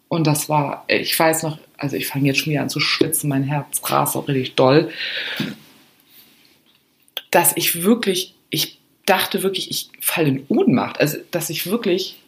[0.08, 3.30] Und das war, ich weiß noch, also ich fange jetzt schon wieder an zu schwitzen,
[3.30, 4.92] mein Herz rast auch richtig doll,
[7.30, 12.22] dass ich wirklich, ich dachte wirklich, ich falle in Ohnmacht, also dass ich wirklich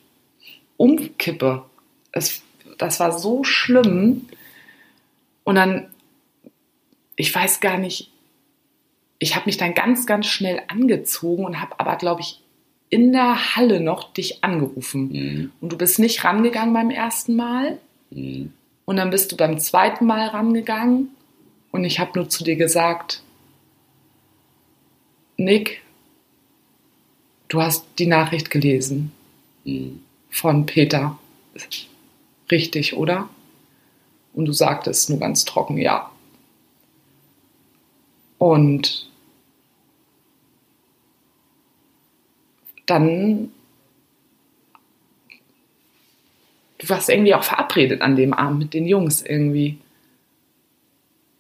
[0.78, 1.63] umkippe.
[2.12, 2.41] Es,
[2.78, 4.28] das war so schlimm.
[5.43, 5.88] Und dann,
[7.15, 8.10] ich weiß gar nicht,
[9.19, 12.42] ich habe mich dann ganz, ganz schnell angezogen und habe aber, glaube ich,
[12.93, 15.10] in der Halle noch dich angerufen.
[15.12, 15.51] Mhm.
[15.60, 17.79] Und du bist nicht rangegangen beim ersten Mal.
[18.12, 18.53] Mhm.
[18.86, 21.10] Und dann bist du beim zweiten Mal rangegangen.
[21.71, 23.23] Und ich habe nur zu dir gesagt,
[25.38, 25.82] Nick,
[27.47, 29.12] du hast die Nachricht gelesen
[29.63, 30.01] Mhm.
[30.29, 31.17] von Peter.
[32.51, 33.27] Richtig, oder?
[34.34, 36.12] Und du sagtest nur ganz trocken, ja.
[38.38, 39.10] Und
[42.86, 43.52] dann,
[46.80, 49.78] du warst irgendwie auch verabredet an dem Abend mit den Jungs irgendwie.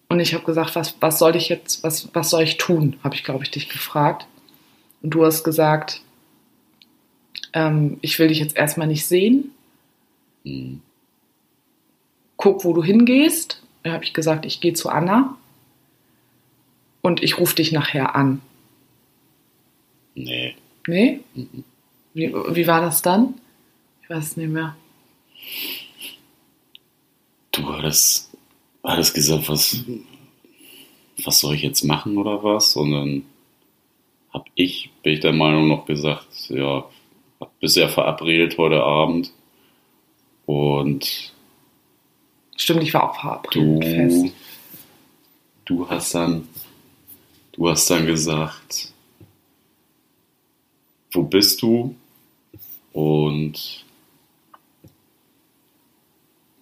[0.09, 3.15] Und ich habe gesagt, was, was soll ich jetzt, was, was soll ich tun, habe
[3.15, 4.27] ich, glaube ich, dich gefragt.
[5.01, 6.01] Und du hast gesagt,
[7.53, 9.51] ähm, ich will dich jetzt erstmal nicht sehen.
[10.43, 10.81] Mhm.
[12.37, 13.61] Guck, wo du hingehst.
[13.83, 15.37] Dann habe ich gesagt, ich gehe zu Anna
[17.01, 18.41] und ich rufe dich nachher an.
[20.15, 20.55] Nee.
[20.87, 21.21] Nee?
[22.13, 23.35] Wie, wie war das dann?
[24.01, 24.75] Ich weiß es nicht mehr.
[27.51, 28.31] Du hattest,
[28.83, 29.83] hattest gesagt, was,
[31.23, 32.75] was soll ich jetzt machen oder was?
[32.75, 33.25] Und dann
[34.33, 36.83] hab ich, bin ich der Meinung noch gesagt, ja,
[37.63, 39.31] bist ja verabredet heute Abend.
[40.45, 41.31] Und
[42.57, 43.81] Stimmt, ich war auch verabredet.
[43.81, 44.35] du, Fest.
[45.63, 46.47] du hast dann,
[47.53, 48.92] du hast dann gesagt,
[51.13, 51.95] wo bist du?
[52.91, 53.85] Und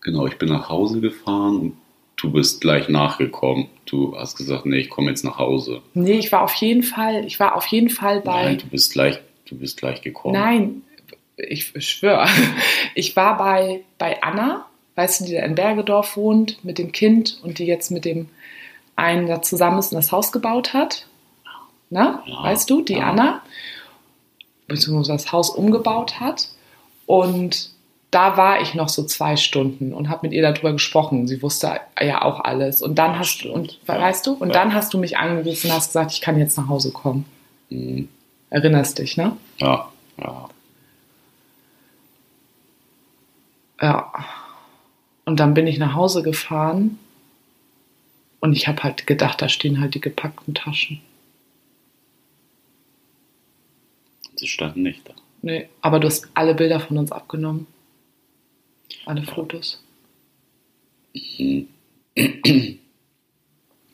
[0.02, 1.78] genau, ich bin nach Hause gefahren und
[2.18, 3.68] du bist gleich nachgekommen.
[3.86, 5.82] Du hast gesagt, nee, ich komme jetzt nach Hause.
[5.94, 8.44] Nee, ich war auf jeden Fall, ich war auf jeden Fall bei.
[8.44, 10.34] Nein, du bist gleich, du bist gleich gekommen.
[10.36, 10.82] Nein,
[11.38, 12.28] ich schwöre.
[12.94, 17.40] Ich war bei, bei Anna, weißt du, die da in Bergedorf wohnt, mit dem Kind
[17.42, 18.28] und die jetzt mit dem
[18.96, 21.08] einen da zusammen ist und das Haus gebaut hat.
[21.90, 23.10] Na, Ja, weißt du, die ja.
[23.10, 23.42] Anna,
[24.72, 26.50] beziehungsweise das Haus umgebaut hat.
[27.06, 27.72] Und
[28.12, 31.28] da war ich noch so zwei Stunden und habe mit ihr darüber gesprochen.
[31.28, 32.82] Sie wusste ja auch alles.
[32.82, 34.54] Und dann hast du, und weißt du, und Ja.
[34.54, 37.26] dann hast du mich angerufen und hast gesagt, ich kann jetzt nach Hause kommen.
[37.70, 38.10] Mhm.
[38.50, 39.38] Erinnerst dich, ne?
[39.60, 40.50] Ja, ja.
[43.82, 44.12] Ja.
[45.26, 47.00] Und dann bin ich nach Hause gefahren
[48.42, 51.00] und ich habe halt gedacht, da stehen halt die gepackten Taschen.
[54.42, 55.14] Sie standen nicht da.
[55.44, 57.68] Nee, aber du hast alle Bilder von uns abgenommen.
[59.06, 59.80] Alle Fotos.
[61.38, 61.68] Mhm.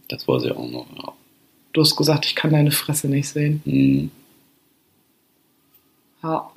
[0.08, 1.12] Das war sie auch noch, ja.
[1.74, 3.62] Du hast gesagt, ich kann deine Fresse nicht sehen.
[3.66, 4.12] Mhm.
[6.24, 6.50] Ja.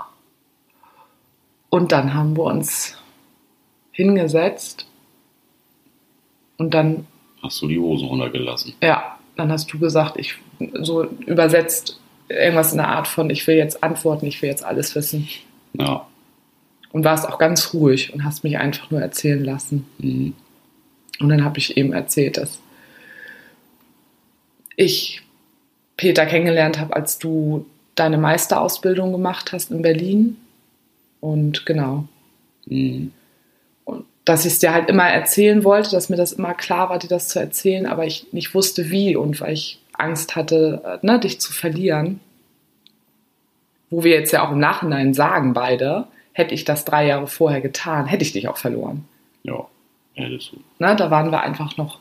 [1.69, 2.97] Und dann haben wir uns
[3.91, 4.87] hingesetzt
[6.59, 7.09] und dann,
[7.43, 8.75] Hast du die Hose runtergelassen?
[8.83, 10.37] ja, dann hast du gesagt, ich
[10.75, 11.99] so übersetzt
[12.31, 15.29] irgendwas in der Art von, ich will jetzt antworten, ich will jetzt alles wissen.
[15.75, 16.07] Ja.
[16.93, 19.87] Und warst auch ganz ruhig und hast mich einfach nur erzählen lassen.
[19.99, 20.35] Mhm.
[21.21, 22.61] Und dann habe ich eben erzählt, dass
[24.77, 25.23] ich
[25.97, 30.37] Peter kennengelernt habe, als du deine Meisterausbildung gemacht hast in Berlin.
[31.21, 32.09] Und genau.
[32.67, 33.13] Mhm.
[33.85, 36.99] Und dass ich es dir halt immer erzählen wollte, dass mir das immer klar war,
[36.99, 41.07] dir das zu erzählen, aber ich nicht wusste wie und weil ich Angst hatte, äh,
[41.07, 42.21] ne, dich zu verlieren.
[43.91, 47.61] Wo wir jetzt ja auch im Nachhinein sagen, beide, hätte ich das drei Jahre vorher
[47.61, 49.05] getan, hätte ich dich auch verloren.
[49.43, 49.67] Ja,
[50.15, 50.57] hättest du.
[50.79, 51.99] Ne, da waren wir einfach noch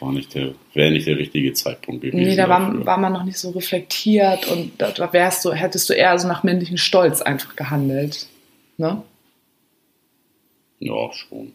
[0.00, 2.20] War nicht der, wäre nicht der richtige Zeitpunkt gewesen.
[2.20, 5.94] Nee, da war, war man noch nicht so reflektiert und da, wärst du, hättest du
[5.94, 8.26] eher so nach männlichem Stolz einfach gehandelt.
[8.76, 9.02] Ne?
[10.78, 11.52] Ja, schon.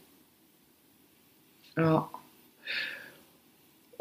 [1.78, 2.10] Ja.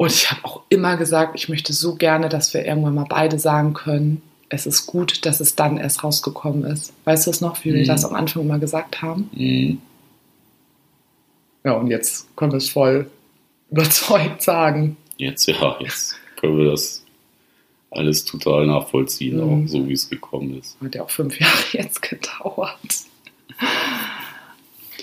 [0.03, 3.39] Und ich habe auch immer gesagt, ich möchte so gerne, dass wir irgendwann mal beide
[3.39, 6.91] sagen können, es ist gut, dass es dann erst rausgekommen ist.
[7.05, 7.87] Weißt du es noch, wie wir Mhm.
[7.87, 9.29] das am Anfang immer gesagt haben?
[9.33, 9.81] Mhm.
[11.63, 13.09] Ja, und jetzt können wir es voll
[13.71, 14.97] überzeugt sagen.
[15.15, 17.05] Jetzt, ja, jetzt können wir das
[17.89, 19.63] alles total nachvollziehen, Mhm.
[19.63, 20.75] auch so wie es gekommen ist.
[20.83, 22.77] Hat ja auch fünf Jahre jetzt gedauert.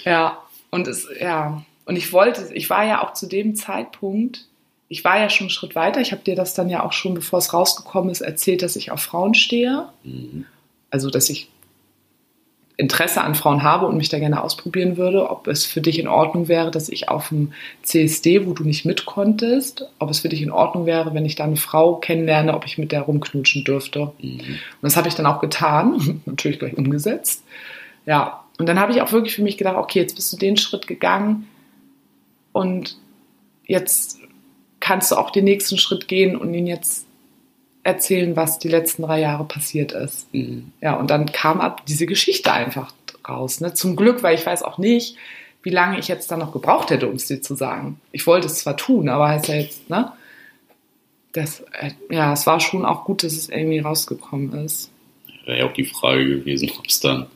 [0.05, 4.45] Ja, und es, ja, und ich wollte, ich war ja auch zu dem Zeitpunkt,
[4.91, 6.01] ich war ja schon einen Schritt weiter.
[6.01, 8.91] Ich habe dir das dann ja auch schon, bevor es rausgekommen ist, erzählt, dass ich
[8.91, 9.87] auf Frauen stehe.
[10.03, 10.47] Mhm.
[10.91, 11.49] Also, dass ich
[12.77, 16.09] Interesse an Frauen habe und mich da gerne ausprobieren würde, ob es für dich in
[16.09, 20.29] Ordnung wäre, dass ich auf dem CSD, wo du nicht mit konntest, ob es für
[20.29, 23.63] dich in Ordnung wäre, wenn ich da eine Frau kennenlerne, ob ich mit der rumknutschen
[23.63, 24.11] dürfte.
[24.21, 24.41] Mhm.
[24.41, 27.45] Und das habe ich dann auch getan, natürlich gleich umgesetzt.
[28.07, 30.57] Ja, und dann habe ich auch wirklich für mich gedacht, okay, jetzt bist du den
[30.57, 31.47] Schritt gegangen
[32.51, 32.97] und
[33.67, 34.20] jetzt
[34.81, 37.07] kannst du auch den nächsten Schritt gehen und ihn jetzt
[37.83, 40.33] erzählen, was die letzten drei Jahre passiert ist.
[40.35, 40.73] Mhm.
[40.81, 42.93] Ja, und dann kam ab diese Geschichte einfach
[43.29, 43.61] raus.
[43.61, 43.75] Ne?
[43.75, 45.17] Zum Glück, weil ich weiß auch nicht,
[45.63, 48.01] wie lange ich jetzt dann noch gebraucht hätte, um es dir zu sagen.
[48.13, 50.13] Ich wollte es zwar tun, aber heißt ja jetzt, ne?
[51.33, 54.91] Das, äh, ja, es war schon auch gut, dass es irgendwie rausgekommen ist.
[55.45, 57.27] Wäre ja auch die Frage gewesen, ob es dann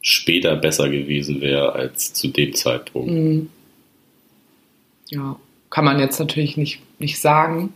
[0.00, 3.10] später besser gewesen wäre als zu dem Zeitpunkt.
[3.10, 3.50] Mhm.
[5.10, 5.36] Ja,
[5.70, 7.72] kann man jetzt natürlich nicht, nicht sagen,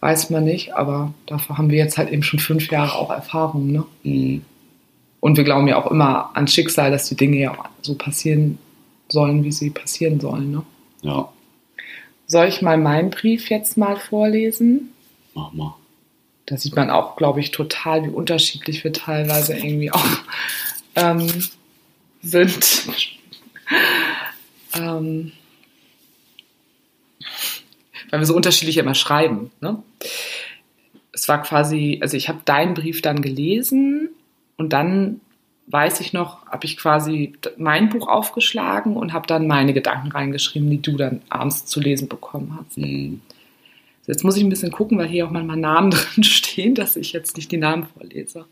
[0.00, 3.72] weiß man nicht, aber dafür haben wir jetzt halt eben schon fünf Jahre auch Erfahrung,
[3.72, 3.84] ne?
[4.02, 4.42] Mhm.
[5.20, 8.58] Und wir glauben ja auch immer an Schicksal, dass die Dinge ja auch so passieren
[9.08, 10.62] sollen, wie sie passieren sollen, ne?
[11.02, 11.28] Ja,
[12.30, 14.92] Soll ich mal meinen Brief jetzt mal vorlesen?
[15.34, 15.74] mach mal.
[16.44, 20.04] Da sieht man auch, glaube ich, total, wie unterschiedlich wir teilweise irgendwie auch
[20.96, 21.26] ähm,
[22.22, 22.88] sind.
[24.74, 25.32] ähm,
[28.10, 29.50] weil wir so unterschiedlich immer schreiben.
[29.60, 29.82] Ne?
[31.12, 34.10] Es war quasi, also ich habe deinen Brief dann gelesen
[34.56, 35.20] und dann
[35.68, 40.70] weiß ich noch, habe ich quasi mein Buch aufgeschlagen und habe dann meine Gedanken reingeschrieben,
[40.70, 42.78] die du dann abends zu lesen bekommen hast.
[42.78, 43.20] Mhm.
[44.06, 47.12] Jetzt muss ich ein bisschen gucken, weil hier auch manchmal Namen drin stehen, dass ich
[47.12, 48.46] jetzt nicht die Namen vorlese.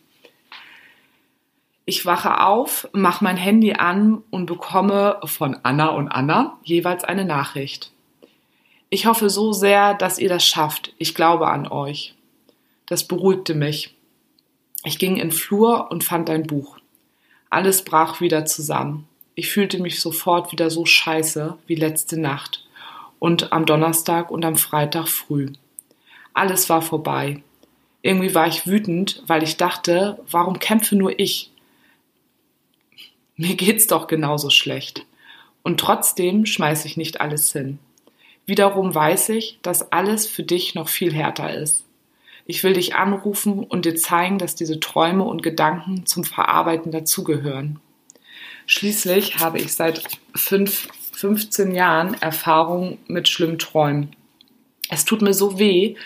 [1.87, 7.25] Ich wache auf, mache mein Handy an und bekomme von Anna und Anna jeweils eine
[7.25, 7.92] Nachricht.
[8.97, 10.95] Ich hoffe so sehr, dass ihr das schafft.
[10.97, 12.15] Ich glaube an euch.
[12.87, 13.95] Das beruhigte mich.
[14.85, 16.79] Ich ging in Flur und fand ein Buch.
[17.51, 19.07] Alles brach wieder zusammen.
[19.35, 22.67] Ich fühlte mich sofort wieder so scheiße wie letzte Nacht
[23.19, 25.53] und am Donnerstag und am Freitag früh.
[26.33, 27.43] Alles war vorbei.
[28.01, 31.51] Irgendwie war ich wütend, weil ich dachte, warum kämpfe nur ich?
[33.37, 35.05] Mir geht's doch genauso schlecht.
[35.63, 37.79] Und trotzdem schmeiße ich nicht alles hin.
[38.47, 41.85] Wiederum weiß ich, dass alles für dich noch viel härter ist.
[42.47, 47.81] Ich will dich anrufen und dir zeigen, dass diese Träume und Gedanken zum Verarbeiten dazugehören.
[48.67, 50.03] Schließlich habe ich seit
[50.35, 54.15] fünf, 15 Jahren Erfahrung mit schlimmen Träumen.
[54.89, 55.97] Es tut mir so weh,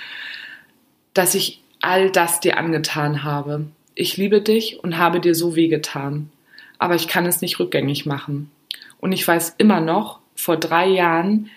[1.12, 3.66] dass ich all das dir angetan habe.
[3.94, 6.31] Ich liebe dich und habe dir so weh getan.
[6.79, 8.50] Aber ich kann es nicht rückgängig machen.
[8.98, 11.50] Und ich weiß immer noch, vor drei Jahren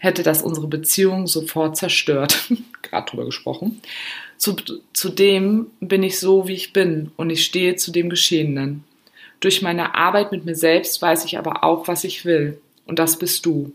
[0.00, 2.50] hätte das unsere Beziehung sofort zerstört.
[2.82, 3.80] Gerade drüber gesprochen.
[4.38, 4.56] Zu,
[4.94, 8.82] zudem bin ich so, wie ich bin und ich stehe zu dem Geschehenen.
[9.40, 12.60] Durch meine Arbeit mit mir selbst weiß ich aber auch, was ich will.
[12.86, 13.72] Und das bist du.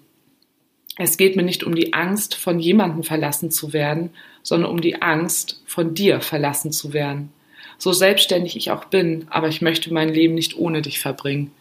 [0.97, 4.09] Es geht mir nicht um die Angst, von jemandem verlassen zu werden,
[4.41, 7.31] sondern um die Angst, von dir verlassen zu werden.
[7.77, 11.51] So selbstständig ich auch bin, aber ich möchte mein Leben nicht ohne dich verbringen.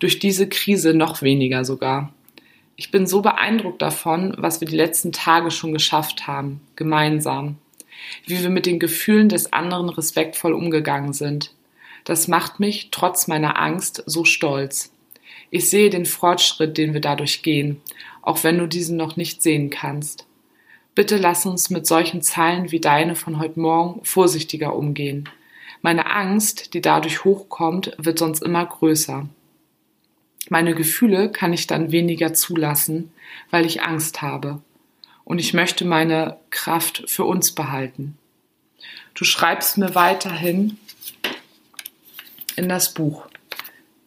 [0.00, 2.12] Durch diese Krise noch weniger sogar.
[2.82, 7.58] Ich bin so beeindruckt davon, was wir die letzten Tage schon geschafft haben, gemeinsam.
[8.26, 11.54] Wie wir mit den Gefühlen des anderen respektvoll umgegangen sind.
[12.02, 14.92] Das macht mich, trotz meiner Angst, so stolz.
[15.50, 17.80] Ich sehe den Fortschritt, den wir dadurch gehen,
[18.20, 20.26] auch wenn du diesen noch nicht sehen kannst.
[20.96, 25.28] Bitte lass uns mit solchen Zeilen wie deine von heute Morgen vorsichtiger umgehen.
[25.82, 29.28] Meine Angst, die dadurch hochkommt, wird sonst immer größer.
[30.48, 33.12] Meine Gefühle kann ich dann weniger zulassen,
[33.50, 34.60] weil ich Angst habe.
[35.24, 38.18] Und ich möchte meine Kraft für uns behalten.
[39.14, 40.78] Du schreibst mir weiterhin
[42.56, 43.26] in das Buch,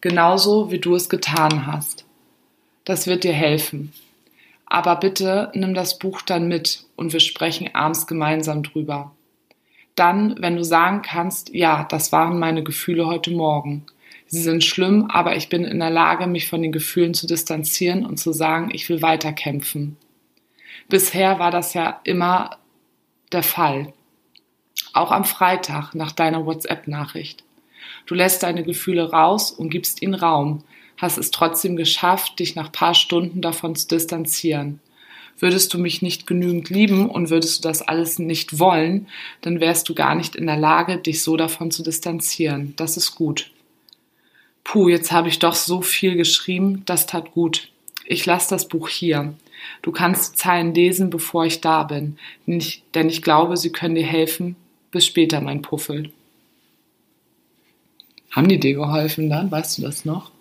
[0.00, 2.04] genauso wie du es getan hast.
[2.84, 3.92] Das wird dir helfen.
[4.66, 9.12] Aber bitte nimm das Buch dann mit und wir sprechen abends gemeinsam drüber.
[9.94, 13.86] Dann, wenn du sagen kannst, ja, das waren meine Gefühle heute Morgen.
[14.28, 18.04] Sie sind schlimm, aber ich bin in der Lage, mich von den Gefühlen zu distanzieren
[18.04, 19.96] und zu sagen, ich will weiterkämpfen.
[20.88, 22.58] Bisher war das ja immer
[23.32, 23.92] der Fall.
[24.92, 27.44] Auch am Freitag nach deiner WhatsApp-Nachricht.
[28.06, 30.64] Du lässt deine Gefühle raus und gibst ihnen Raum,
[30.96, 34.80] hast es trotzdem geschafft, dich nach paar Stunden davon zu distanzieren.
[35.38, 39.06] Würdest du mich nicht genügend lieben und würdest du das alles nicht wollen,
[39.42, 42.72] dann wärst du gar nicht in der Lage, dich so davon zu distanzieren.
[42.76, 43.50] Das ist gut.
[44.66, 47.70] Puh, jetzt habe ich doch so viel geschrieben, das tat gut.
[48.04, 49.32] Ich lasse das Buch hier.
[49.80, 53.70] Du kannst die Zeilen lesen, bevor ich da bin, denn ich, denn ich glaube, sie
[53.70, 54.56] können dir helfen.
[54.90, 56.12] Bis später, mein Puffel.
[58.32, 59.52] Haben die dir geholfen dann?
[59.52, 60.32] Weißt du das noch?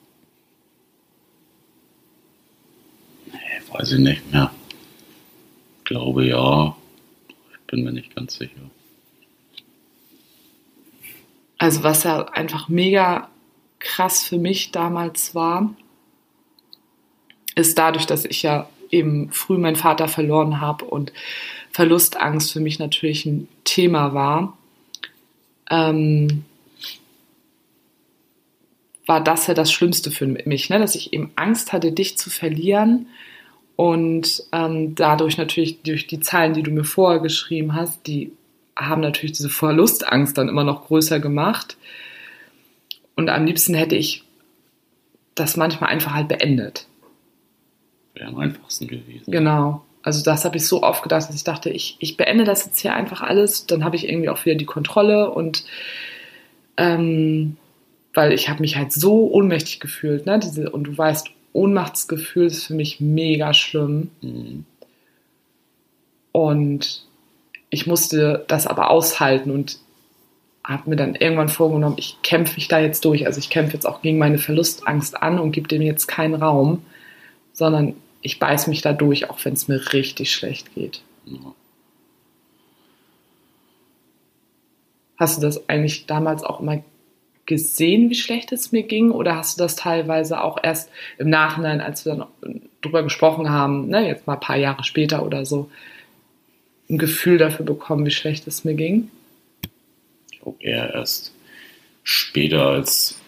[3.32, 3.38] Nee,
[3.70, 4.50] weiß ich nicht mehr.
[5.84, 6.76] Glaube ja.
[7.30, 8.72] Ich bin mir nicht ganz sicher.
[11.60, 13.30] Also was ja einfach mega
[13.80, 15.74] krass für mich damals war,
[17.56, 21.12] ist dadurch, dass ich ja eben früh meinen Vater verloren habe und
[21.72, 24.58] Verlustangst für mich natürlich ein Thema war,
[25.70, 26.46] ähm,
[29.06, 30.80] war das ja das Schlimmste für mich, ne?
[30.80, 33.08] dass ich eben Angst hatte, dich zu verlieren
[33.76, 38.32] und ähm, dadurch natürlich durch die Zahlen, die du mir vorher geschrieben hast, die
[38.76, 41.78] haben natürlich diese Verlustangst dann immer noch größer gemacht.
[43.16, 44.24] Und am liebsten hätte ich
[45.36, 46.88] das manchmal einfach halt beendet.
[48.14, 49.32] Wäre am einfachsten gewesen.
[49.32, 49.84] Genau.
[50.02, 52.80] Also das habe ich so oft gedacht, dass ich dachte, ich, ich beende das jetzt
[52.80, 55.66] hier einfach alles, dann habe ich irgendwie auch wieder die Kontrolle und
[56.78, 57.58] ähm,
[58.14, 60.40] weil ich habe mich halt so ohnmächtig gefühlt, ne?
[60.40, 64.12] Diese, und du weißt, Ohnmachtsgefühl ist für mich mega schlimm.
[64.22, 64.66] Mhm.
[66.32, 67.06] Und
[67.70, 69.80] ich musste das aber aushalten und
[70.68, 73.26] habe mir dann irgendwann vorgenommen, ich kämpfe mich da jetzt durch.
[73.28, 76.84] Also ich kämpfe jetzt auch gegen meine Verlustangst an und gebe dem jetzt keinen Raum,
[77.54, 81.02] sondern ich beiß mich da durch, auch wenn es mir richtig schlecht geht.
[81.26, 81.54] Ja.
[85.18, 86.84] Hast du das eigentlich damals auch immer
[87.46, 89.12] gesehen, wie schlecht es mir ging?
[89.12, 90.90] Oder hast du das teilweise auch erst
[91.20, 95.24] im Nachhinein, als wir dann drüber gesprochen haben, ne, jetzt mal ein paar Jahre später
[95.24, 95.70] oder so,
[96.90, 99.10] ein Gefühl dafür bekommen, wie schlecht es mir ging?
[100.46, 101.34] Glaube eher erst
[102.04, 103.20] später, als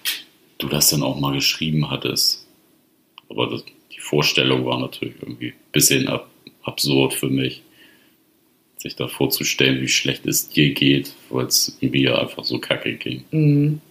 [0.59, 2.45] du das dann auch mal geschrieben hattest.
[3.27, 6.29] Aber das, die Vorstellung war natürlich irgendwie ein bisschen ab,
[6.61, 7.63] absurd für mich,
[8.77, 13.23] sich da vorzustellen, wie schlecht es dir geht, weil es mir einfach so kacke ging.
[13.31, 13.81] Mhm.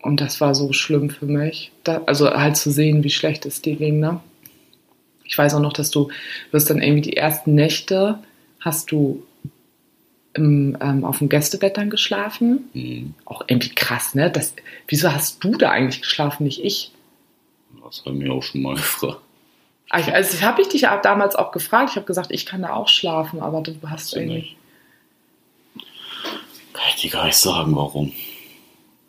[0.00, 1.72] Und das war so schlimm für mich.
[1.82, 4.20] Da, also halt zu sehen, wie schlecht es dir ging, ne?
[5.26, 6.10] Ich weiß auch noch, dass du,
[6.54, 8.18] hast dann irgendwie die ersten Nächte,
[8.60, 9.26] hast du
[10.34, 12.70] im, ähm, auf dem Gästebett dann geschlafen.
[12.74, 13.14] Mhm.
[13.24, 14.30] Auch irgendwie krass, ne?
[14.30, 14.54] Das,
[14.88, 16.92] wieso hast du da eigentlich geschlafen, nicht ich?
[17.84, 19.20] Das haben wir auch schon mal gefragt.
[19.90, 21.90] Also, also habe ich dich damals auch gefragt.
[21.90, 24.56] Ich habe gesagt, ich kann da auch schlafen, aber du hast irgendwie.
[26.72, 28.12] Kann ich dir gar nicht sagen, warum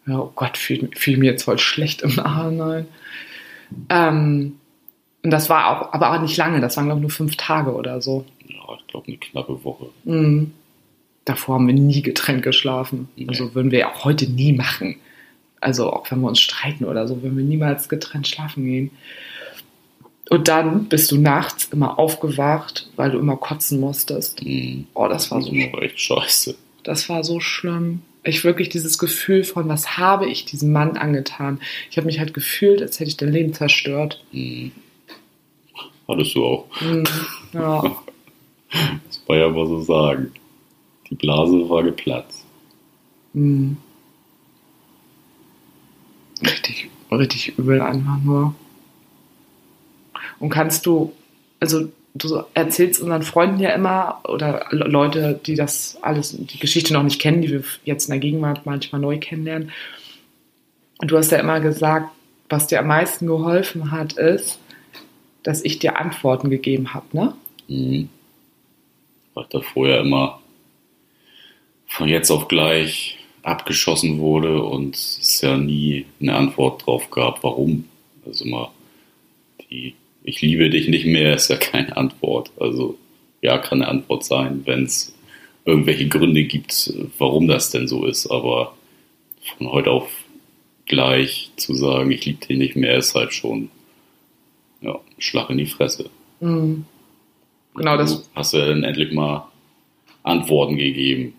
[0.07, 2.87] ja, oh Gott, fiel, fiel mir jetzt voll schlecht im Nachhinein.
[3.89, 4.59] Ähm,
[5.23, 7.73] und das war auch, aber auch nicht lange, das waren glaube ich nur fünf Tage
[7.73, 8.25] oder so.
[8.47, 9.87] Ja, ich glaube eine knappe Woche.
[10.03, 10.53] Mhm.
[11.25, 13.09] Davor haben wir nie getrennt geschlafen.
[13.27, 14.97] Also würden wir auch heute nie machen.
[15.59, 18.91] Also auch wenn wir uns streiten oder so, würden wir niemals getrennt schlafen gehen.
[20.29, 24.43] Und dann bist du nachts immer aufgewacht, weil du immer kotzen musstest.
[24.43, 24.87] Mhm.
[24.93, 25.51] Oh, das war so.
[25.51, 26.55] Das war echt scheiße.
[26.83, 31.59] Das war so schlimm ich wirklich dieses Gefühl von, was habe ich diesem Mann angetan?
[31.89, 34.23] Ich habe mich halt gefühlt, als hätte ich dein Leben zerstört.
[34.31, 34.71] Mhm.
[36.07, 36.81] Hattest du auch.
[36.81, 37.03] Mhm.
[37.53, 37.95] Ja.
[39.07, 40.33] Das war ja mal so sagen.
[41.09, 42.45] Die Blase war geplatzt.
[43.33, 43.77] Mhm.
[46.41, 48.55] Richtig, richtig übel einfach nur.
[50.39, 51.13] Und kannst du,
[51.59, 57.03] also du erzählst unseren Freunden ja immer oder Leute, die das alles, die Geschichte noch
[57.03, 59.71] nicht kennen, die wir jetzt in der Gegenwart manchmal neu kennenlernen.
[60.99, 62.09] Und du hast ja immer gesagt,
[62.49, 64.59] was dir am meisten geholfen hat, ist,
[65.43, 67.33] dass ich dir Antworten gegeben habe, ne?
[67.67, 68.09] Mhm.
[69.33, 70.39] Weil da vorher immer
[71.95, 77.85] von jetzt auf gleich abgeschossen wurde und es ja nie eine Antwort drauf gab, warum.
[78.25, 78.71] Also immer
[79.69, 79.93] die
[80.25, 82.51] ich liebe dich nicht mehr ist ja keine Antwort.
[82.59, 82.97] Also
[83.41, 85.15] ja, kann eine Antwort sein, wenn es
[85.65, 88.27] irgendwelche Gründe gibt, warum das denn so ist.
[88.27, 88.75] Aber
[89.57, 90.09] von heute auf
[90.87, 93.69] gleich zu sagen, ich liebe dich nicht mehr, ist halt schon
[94.81, 96.09] ja, Schlag in die Fresse.
[96.39, 96.85] Mhm.
[97.75, 98.23] Genau das.
[98.23, 99.47] Du hast ja dann endlich mal
[100.23, 101.33] Antworten gegeben,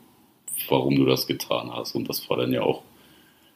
[0.71, 1.95] warum du das getan hast.
[1.95, 2.83] Und das war dann ja auch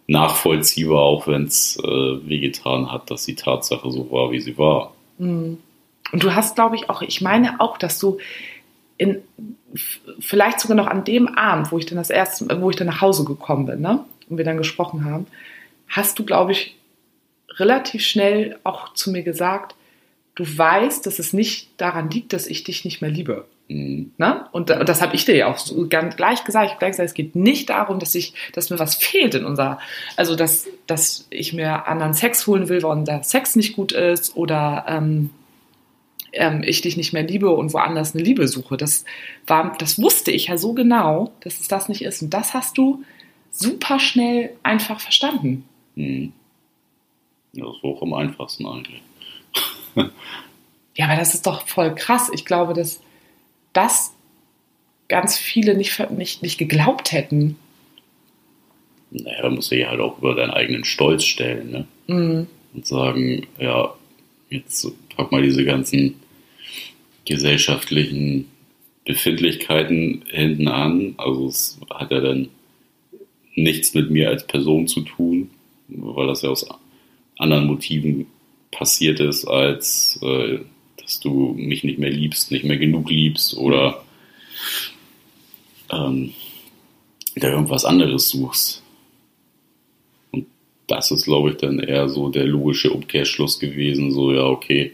[0.06, 4.92] nachvollziehbar, auch wenn es äh, wehgetan hat, dass die Tatsache so war, wie sie war.
[5.18, 5.58] Mhm.
[6.12, 8.18] Und du hast, glaube ich, auch, ich meine auch, dass du
[8.96, 9.22] in,
[10.18, 13.00] vielleicht sogar noch an dem Abend, wo ich dann das erste, wo ich dann nach
[13.00, 15.26] Hause gekommen bin, ne, und wir dann gesprochen haben,
[15.88, 16.76] hast du, glaube ich,
[17.50, 19.74] relativ schnell auch zu mir gesagt,
[20.34, 23.46] du weißt, dass es nicht daran liegt, dass ich dich nicht mehr liebe.
[23.70, 24.10] Mhm.
[24.18, 24.46] Ne?
[24.50, 26.66] Und, und das habe ich dir ja auch so ganz gleich gesagt.
[26.66, 29.44] Ich habe gleich gesagt, es geht nicht darum, dass ich, dass mir was fehlt in
[29.44, 29.78] unserer,
[30.16, 34.36] also dass, dass ich mir anderen Sex holen will, weil der Sex nicht gut ist
[34.36, 35.30] oder ähm,
[36.32, 38.76] ähm, ich dich nicht mehr liebe und woanders eine Liebe suche.
[38.76, 39.04] Das
[39.46, 42.22] war, das wusste ich ja so genau, dass es das nicht ist.
[42.22, 43.04] Und das hast du
[43.52, 45.64] super schnell einfach verstanden.
[45.94, 46.32] Mhm.
[47.52, 49.00] Ja, das war auch am einfachsten eigentlich.
[50.96, 52.30] ja, aber das ist doch voll krass.
[52.32, 53.00] Ich glaube, dass
[53.72, 54.12] das
[55.08, 57.56] ganz viele nicht, nicht, nicht geglaubt hätten.
[59.10, 61.86] Naja, da musst du ja halt auch über deinen eigenen Stolz stellen, ne?
[62.06, 62.46] Mhm.
[62.72, 63.92] Und sagen, ja,
[64.48, 66.14] jetzt pack mal diese ganzen
[67.24, 68.46] gesellschaftlichen
[69.04, 71.14] Befindlichkeiten hinten an.
[71.16, 72.48] Also es hat ja dann
[73.56, 75.50] nichts mit mir als Person zu tun,
[75.88, 76.66] weil das ja aus
[77.36, 78.26] anderen Motiven
[78.70, 80.60] passiert ist, als äh,
[81.10, 84.04] dass du mich nicht mehr liebst, nicht mehr genug liebst oder
[85.90, 86.32] ähm,
[87.34, 88.84] da irgendwas anderes suchst.
[90.30, 90.46] Und
[90.86, 94.92] das ist, glaube ich, dann eher so der logische Umkehrschluss gewesen, so ja, okay,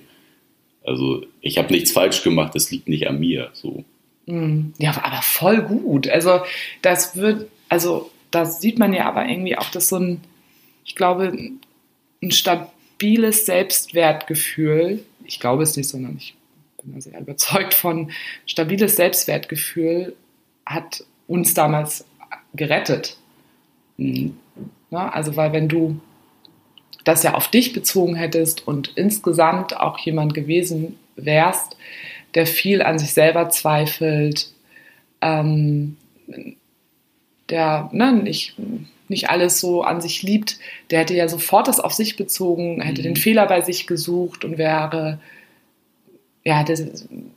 [0.86, 3.50] also ich habe nichts falsch gemacht, das liegt nicht an mir.
[3.52, 3.84] So.
[4.24, 6.08] Mm, ja, aber voll gut.
[6.08, 6.40] Also
[6.80, 10.22] das wird, also da sieht man ja aber irgendwie auch, dass so ein,
[10.86, 11.36] ich glaube,
[12.22, 16.34] ein stabiles Selbstwertgefühl, ich glaube es nicht, sondern ich
[16.82, 18.10] bin sehr überzeugt von,
[18.46, 20.14] stabiles Selbstwertgefühl
[20.64, 22.04] hat uns damals
[22.54, 23.16] gerettet.
[23.96, 24.36] Mhm.
[24.90, 26.00] Ja, also weil wenn du
[27.04, 31.76] das ja auf dich bezogen hättest und insgesamt auch jemand gewesen wärst,
[32.34, 34.52] der viel an sich selber zweifelt,
[35.20, 35.96] ähm,
[37.48, 38.56] der ne, nicht,
[39.08, 40.58] nicht alles so an sich liebt,
[40.90, 43.04] der hätte ja sofort das auf sich bezogen, hätte mhm.
[43.04, 45.18] den Fehler bei sich gesucht und wäre,
[46.44, 46.92] ja, hätte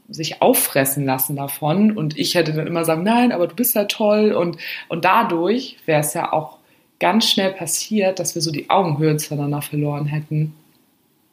[0.09, 1.95] sich auffressen lassen davon.
[1.95, 4.33] Und ich hätte dann immer sagen, nein, aber du bist ja toll.
[4.33, 4.57] Und,
[4.87, 6.57] und dadurch wäre es ja auch
[6.99, 10.53] ganz schnell passiert, dass wir so die Augenhöhe zueinander verloren hätten.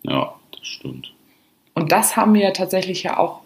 [0.03, 1.13] Ja, das stimmt.
[1.75, 3.41] Und das haben wir ja tatsächlich ja auch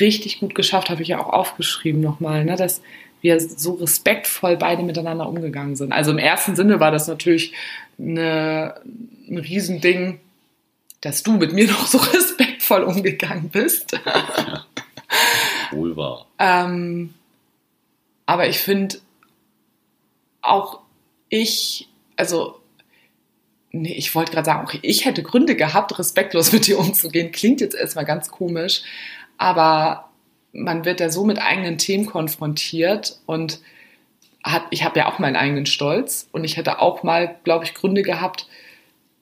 [0.00, 2.82] richtig gut geschafft, habe ich ja auch aufgeschrieben nochmal, ne, dass
[3.26, 5.92] wir so respektvoll beide miteinander umgegangen sind.
[5.92, 7.52] Also im ersten Sinne war das natürlich
[7.98, 8.80] eine,
[9.28, 10.20] ein Riesending,
[11.00, 13.98] dass du mit mir noch so respektvoll umgegangen bist.
[15.72, 16.26] Wohl wahr.
[16.38, 17.14] ähm,
[18.26, 18.98] aber ich finde
[20.42, 20.80] auch
[21.28, 22.60] ich, also,
[23.72, 27.32] nee, ich wollte gerade sagen, okay, ich hätte Gründe gehabt, respektlos mit dir umzugehen.
[27.32, 28.82] Klingt jetzt erstmal ganz komisch,
[29.36, 30.05] aber
[30.56, 33.60] man wird ja so mit eigenen Themen konfrontiert und
[34.42, 37.74] hat, ich habe ja auch meinen eigenen Stolz und ich hätte auch mal, glaube ich,
[37.74, 38.46] Gründe gehabt,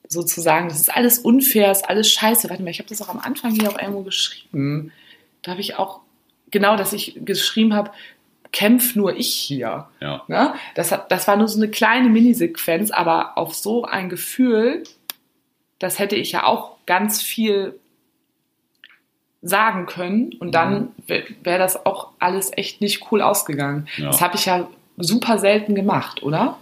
[0.07, 2.49] sozusagen, das ist alles unfair, ist alles scheiße.
[2.49, 4.91] Warte mal, ich habe das auch am Anfang hier auch irgendwo geschrieben.
[5.41, 6.01] Da habe ich auch,
[6.51, 7.91] genau, dass ich geschrieben habe,
[8.51, 9.87] kämpf nur ich hier.
[9.99, 10.23] Ja.
[10.27, 10.53] Ne?
[10.75, 14.83] Das, hat, das war nur so eine kleine Minisequenz, aber auf so ein Gefühl,
[15.79, 17.79] das hätte ich ja auch ganz viel
[19.47, 21.23] sagen können und dann mhm.
[21.43, 23.87] wäre das auch alles echt nicht cool ausgegangen.
[23.97, 24.07] Ja.
[24.07, 24.67] Das habe ich ja
[24.97, 26.57] super selten gemacht, oder?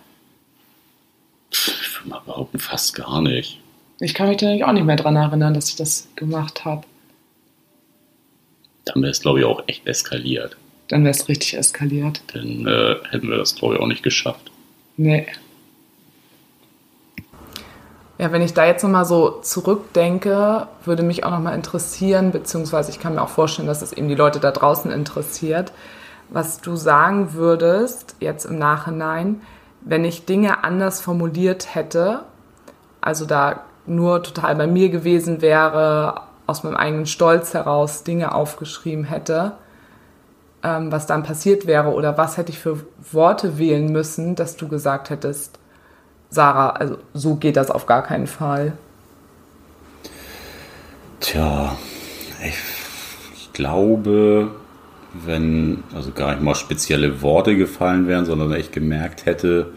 [1.52, 3.60] Ich würde mal behaupten, fast gar nicht.
[4.00, 6.86] Ich kann mich da auch nicht mehr dran erinnern, dass ich das gemacht habe.
[8.86, 10.58] Dann wäre es, glaube ich, auch echt eskaliert
[10.94, 12.22] dann wäre es richtig eskaliert.
[12.34, 14.52] Dann äh, hätten wir das, glaube ich, auch nicht geschafft.
[14.98, 15.26] Nee.
[18.24, 23.02] Ja, wenn ich da jetzt nochmal so zurückdenke, würde mich auch nochmal interessieren, beziehungsweise ich
[23.02, 25.74] kann mir auch vorstellen, dass es eben die Leute da draußen interessiert,
[26.30, 29.42] was du sagen würdest jetzt im Nachhinein,
[29.82, 32.22] wenn ich Dinge anders formuliert hätte,
[33.02, 39.04] also da nur total bei mir gewesen wäre, aus meinem eigenen Stolz heraus Dinge aufgeschrieben
[39.04, 39.52] hätte,
[40.64, 44.70] ähm, was dann passiert wäre oder was hätte ich für Worte wählen müssen, dass du
[44.70, 45.60] gesagt hättest,
[46.34, 48.74] Sarah, also so geht das auf gar keinen Fall.
[51.20, 51.78] Tja,
[52.44, 52.56] ich,
[53.36, 54.52] ich glaube,
[55.14, 59.74] wenn also gar nicht mal spezielle Worte gefallen wären, sondern ich gemerkt hätte,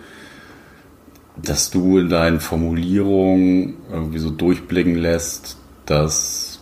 [1.37, 6.61] dass du in deinen Formulierungen irgendwie so durchblicken lässt, dass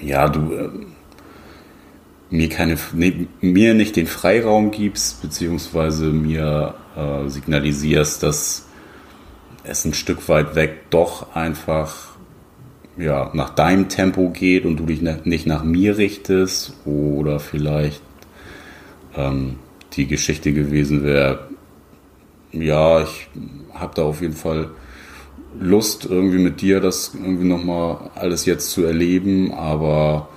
[0.00, 0.70] ja, du äh,
[2.30, 8.66] mir keine, nee, mir nicht den Freiraum gibst, beziehungsweise mir äh, signalisierst, dass
[9.64, 12.08] es ein Stück weit weg doch einfach
[12.96, 18.02] ja, nach deinem Tempo geht und du dich nicht nach mir richtest oder vielleicht
[19.16, 19.56] ähm,
[19.92, 21.48] die Geschichte gewesen wäre,
[22.52, 23.28] ja, ich
[23.74, 24.70] habe da auf jeden Fall
[25.58, 30.28] Lust irgendwie mit dir das irgendwie nochmal alles jetzt zu erleben, aber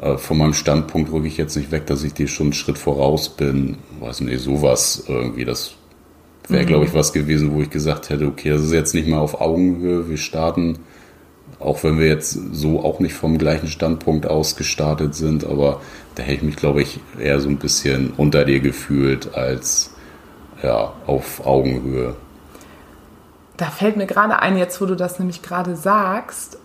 [0.00, 2.78] äh, von meinem Standpunkt rücke ich jetzt nicht weg, dass ich dir schon einen Schritt
[2.78, 3.78] voraus bin.
[4.00, 5.44] Weiß nicht, sowas irgendwie.
[5.44, 5.74] Das
[6.48, 6.68] wäre, mhm.
[6.68, 9.40] glaube ich, was gewesen, wo ich gesagt hätte, okay, das ist jetzt nicht mal auf
[9.40, 10.08] Augenhöhe.
[10.08, 10.78] Wir starten,
[11.60, 15.80] auch wenn wir jetzt so auch nicht vom gleichen Standpunkt aus gestartet sind, aber
[16.14, 19.94] da hätte ich mich, glaube ich, eher so ein bisschen unter dir gefühlt als
[20.62, 22.14] ja, auf Augenhöhe.
[23.56, 26.58] Da fällt mir gerade ein, jetzt wo du das nämlich gerade sagst,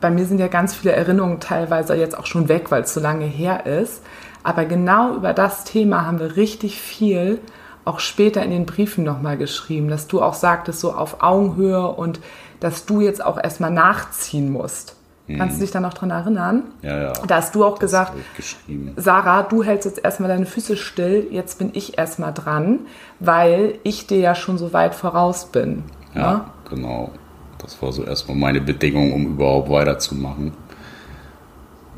[0.00, 3.00] bei mir sind ja ganz viele Erinnerungen teilweise jetzt auch schon weg, weil es so
[3.00, 4.02] lange her ist.
[4.42, 7.38] Aber genau über das Thema haben wir richtig viel
[7.84, 12.20] auch später in den Briefen nochmal geschrieben, dass du auch sagtest, so auf Augenhöhe und
[12.60, 14.96] dass du jetzt auch erstmal nachziehen musst.
[15.36, 16.64] Kannst du dich da noch dran erinnern?
[16.82, 17.12] Ja, ja.
[17.26, 18.92] Da hast du auch gesagt, ich geschrieben.
[18.96, 22.80] Sarah, du hältst jetzt erstmal deine Füße still, jetzt bin ich erstmal dran,
[23.20, 25.84] weil ich dir ja schon so weit voraus bin.
[26.14, 26.44] Ja, ne?
[26.68, 27.10] genau.
[27.58, 30.52] Das war so erstmal meine Bedingung, um überhaupt weiterzumachen.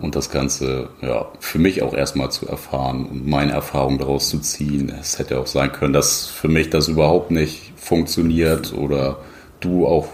[0.00, 4.40] Und das Ganze, ja, für mich auch erstmal zu erfahren und meine Erfahrung daraus zu
[4.40, 4.92] ziehen.
[5.00, 9.18] Es hätte auch sein können, dass für mich das überhaupt nicht funktioniert oder
[9.60, 10.08] du auch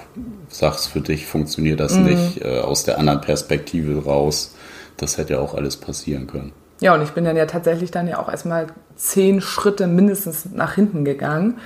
[0.49, 4.55] sagst, für dich funktioniert das nicht äh, aus der anderen Perspektive raus.
[4.97, 6.53] Das hätte ja auch alles passieren können.
[6.81, 10.75] Ja, und ich bin dann ja tatsächlich dann ja auch erstmal zehn Schritte mindestens nach
[10.75, 11.59] hinten gegangen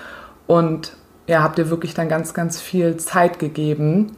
[0.47, 0.97] und
[1.27, 4.13] ja, hab dir wirklich dann ganz, ganz viel Zeit gegeben,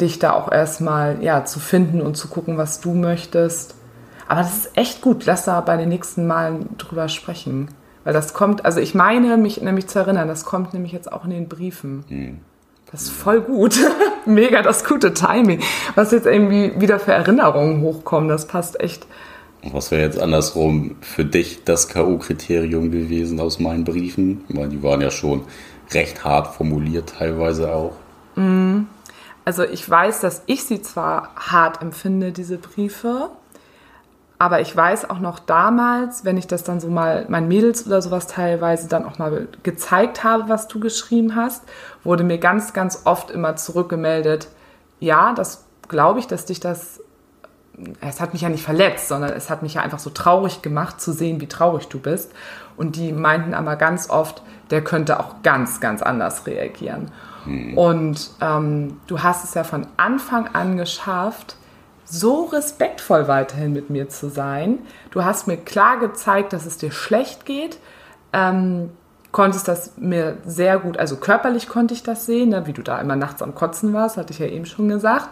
[0.00, 3.74] dich da auch erstmal ja, zu finden und zu gucken, was du möchtest.
[4.28, 5.26] Aber das ist echt gut.
[5.26, 7.68] Lass da bei den nächsten Malen drüber sprechen.
[8.04, 11.24] Weil das kommt, also ich meine mich nämlich zu erinnern, das kommt nämlich jetzt auch
[11.24, 12.04] in den Briefen.
[12.90, 13.78] Das ist voll gut.
[14.26, 15.60] Mega das gute Timing.
[15.94, 19.06] Was jetzt irgendwie wieder für Erinnerungen hochkommen, das passt echt.
[19.72, 24.44] Was wäre jetzt andersrum für dich das K.O.-Kriterium gewesen aus meinen Briefen?
[24.48, 25.42] Weil die waren ja schon
[25.92, 27.92] recht hart formuliert, teilweise auch.
[29.50, 33.30] Also ich weiß, dass ich sie zwar hart empfinde, diese Briefe,
[34.38, 38.00] aber ich weiß auch noch damals, wenn ich das dann so mal meinen Mädels oder
[38.00, 41.64] sowas teilweise dann auch mal gezeigt habe, was du geschrieben hast,
[42.04, 44.46] wurde mir ganz, ganz oft immer zurückgemeldet,
[45.00, 47.00] ja, das glaube ich, dass dich das,
[48.00, 51.00] es hat mich ja nicht verletzt, sondern es hat mich ja einfach so traurig gemacht
[51.00, 52.30] zu sehen, wie traurig du bist.
[52.76, 57.10] Und die meinten aber ganz oft, der könnte auch ganz, ganz anders reagieren.
[57.76, 61.56] Und ähm, du hast es ja von Anfang an geschafft,
[62.04, 64.80] so respektvoll weiterhin mit mir zu sein.
[65.10, 67.78] Du hast mir klar gezeigt, dass es dir schlecht geht.
[68.32, 68.90] Ähm,
[69.32, 72.98] konntest das mir sehr gut, also körperlich konnte ich das sehen, ne, wie du da
[72.98, 75.28] immer nachts am Kotzen warst, hatte ich ja eben schon gesagt.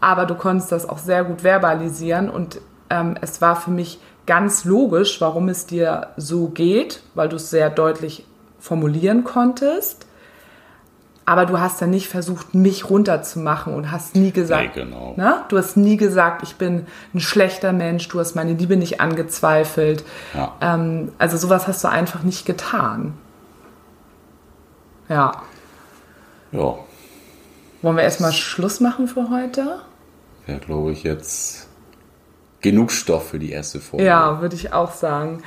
[0.00, 2.60] Aber du konntest das auch sehr gut verbalisieren und
[2.90, 7.50] ähm, es war für mich ganz logisch, warum es dir so geht, weil du es
[7.50, 8.26] sehr deutlich
[8.62, 10.06] formulieren konntest.
[11.24, 15.14] Aber du hast ja nicht versucht, mich runterzumachen und hast nie gesagt, Nee, genau.
[15.16, 15.44] ne?
[15.48, 20.04] du hast nie gesagt, ich bin ein schlechter Mensch, du hast meine Liebe nicht angezweifelt.
[20.34, 20.56] Ja.
[20.60, 23.14] Ähm, also sowas hast du einfach nicht getan.
[25.08, 25.42] Ja.
[26.50, 26.74] Ja,
[27.82, 29.80] Wollen wir erstmal Schluss machen für heute?
[30.46, 31.68] wäre, glaube ich, jetzt
[32.60, 34.04] genug Stoff für die erste Folge.
[34.04, 35.42] Ja, würde ich auch sagen.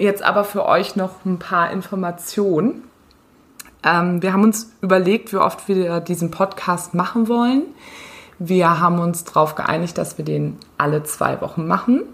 [0.00, 2.84] Jetzt aber für euch noch ein paar Informationen.
[3.82, 7.64] Ähm, wir haben uns überlegt, wie oft wir diesen Podcast machen wollen.
[8.38, 12.04] Wir haben uns darauf geeinigt, dass wir den alle zwei Wochen machen.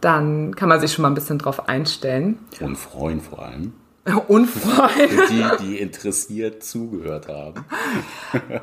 [0.00, 2.38] Dann kann man sich schon mal ein bisschen drauf einstellen.
[2.58, 3.74] Und freuen vor allem.
[4.28, 5.10] Unfreund.
[5.10, 7.66] Für die, die interessiert zugehört haben.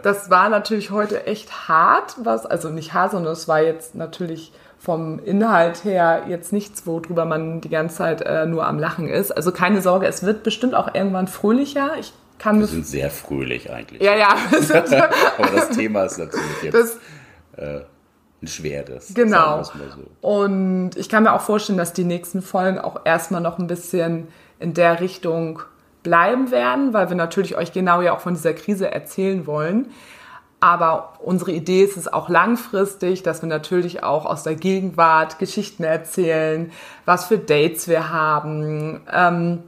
[0.02, 4.52] Das war natürlich heute echt hart, was, also nicht hart, sondern es war jetzt natürlich
[4.80, 9.32] vom Inhalt her jetzt nichts, worüber man die ganze Zeit äh, nur am Lachen ist.
[9.32, 11.92] Also keine Sorge, es wird bestimmt auch irgendwann fröhlicher.
[12.00, 14.02] Ich kann Wir sind sehr fröhlich eigentlich.
[14.02, 14.30] Ja, ja.
[15.38, 16.98] Aber das Thema ist natürlich jetzt das,
[18.42, 19.14] ein schweres.
[19.14, 19.64] Genau.
[19.64, 19.72] so.
[20.22, 24.28] Und ich kann mir auch vorstellen, dass die nächsten Folgen auch erstmal noch ein bisschen
[24.60, 25.62] in der Richtung
[26.04, 29.88] bleiben werden, weil wir natürlich euch genau ja auch von dieser Krise erzählen wollen.
[30.62, 35.84] Aber unsere Idee ist es auch langfristig, dass wir natürlich auch aus der Gegenwart Geschichten
[35.84, 36.72] erzählen,
[37.06, 39.64] was für Dates wir haben, ähm,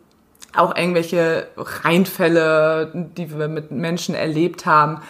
[0.55, 5.01] auch irgendwelche Reinfälle, die wir mit Menschen erlebt haben.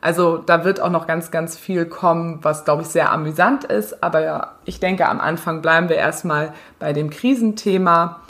[0.00, 4.02] Also da wird auch noch ganz, ganz viel kommen, was, glaube ich, sehr amüsant ist.
[4.02, 8.20] Aber ja, ich denke, am Anfang bleiben wir erstmal bei dem Krisenthema,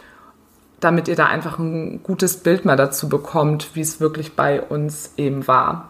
[0.80, 5.12] damit ihr da einfach ein gutes Bild mal dazu bekommt, wie es wirklich bei uns
[5.16, 5.87] eben war.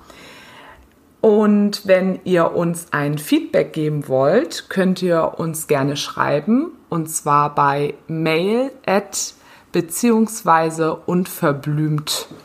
[1.20, 6.72] Und wenn ihr uns ein Feedback geben wollt, könnt ihr uns gerne schreiben.
[6.88, 9.34] Und zwar bei mail at
[9.72, 12.38] beziehungsweise unverblümt.de.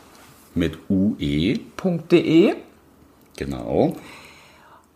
[0.56, 1.60] Mit UE,
[3.38, 3.96] genau.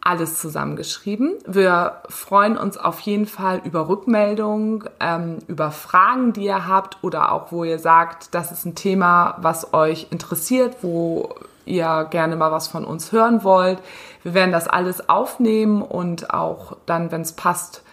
[0.01, 1.33] alles zusammengeschrieben.
[1.47, 7.31] Wir freuen uns auf jeden Fall über Rückmeldungen, ähm, über Fragen, die ihr habt oder
[7.31, 11.35] auch, wo ihr sagt, das ist ein Thema, was euch interessiert, wo
[11.67, 13.79] ihr gerne mal was von uns hören wollt.
[14.23, 17.83] Wir werden das alles aufnehmen und auch dann, wenn es passt,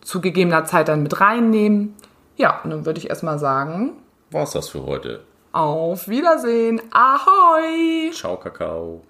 [0.00, 1.94] zu gegebener Zeit dann mit reinnehmen.
[2.36, 3.92] Ja, und dann würde ich erstmal sagen,
[4.30, 5.24] War's das für heute.
[5.52, 6.80] auf Wiedersehen.
[6.92, 8.10] Ahoi!
[8.12, 9.02] Ciao, Kakao.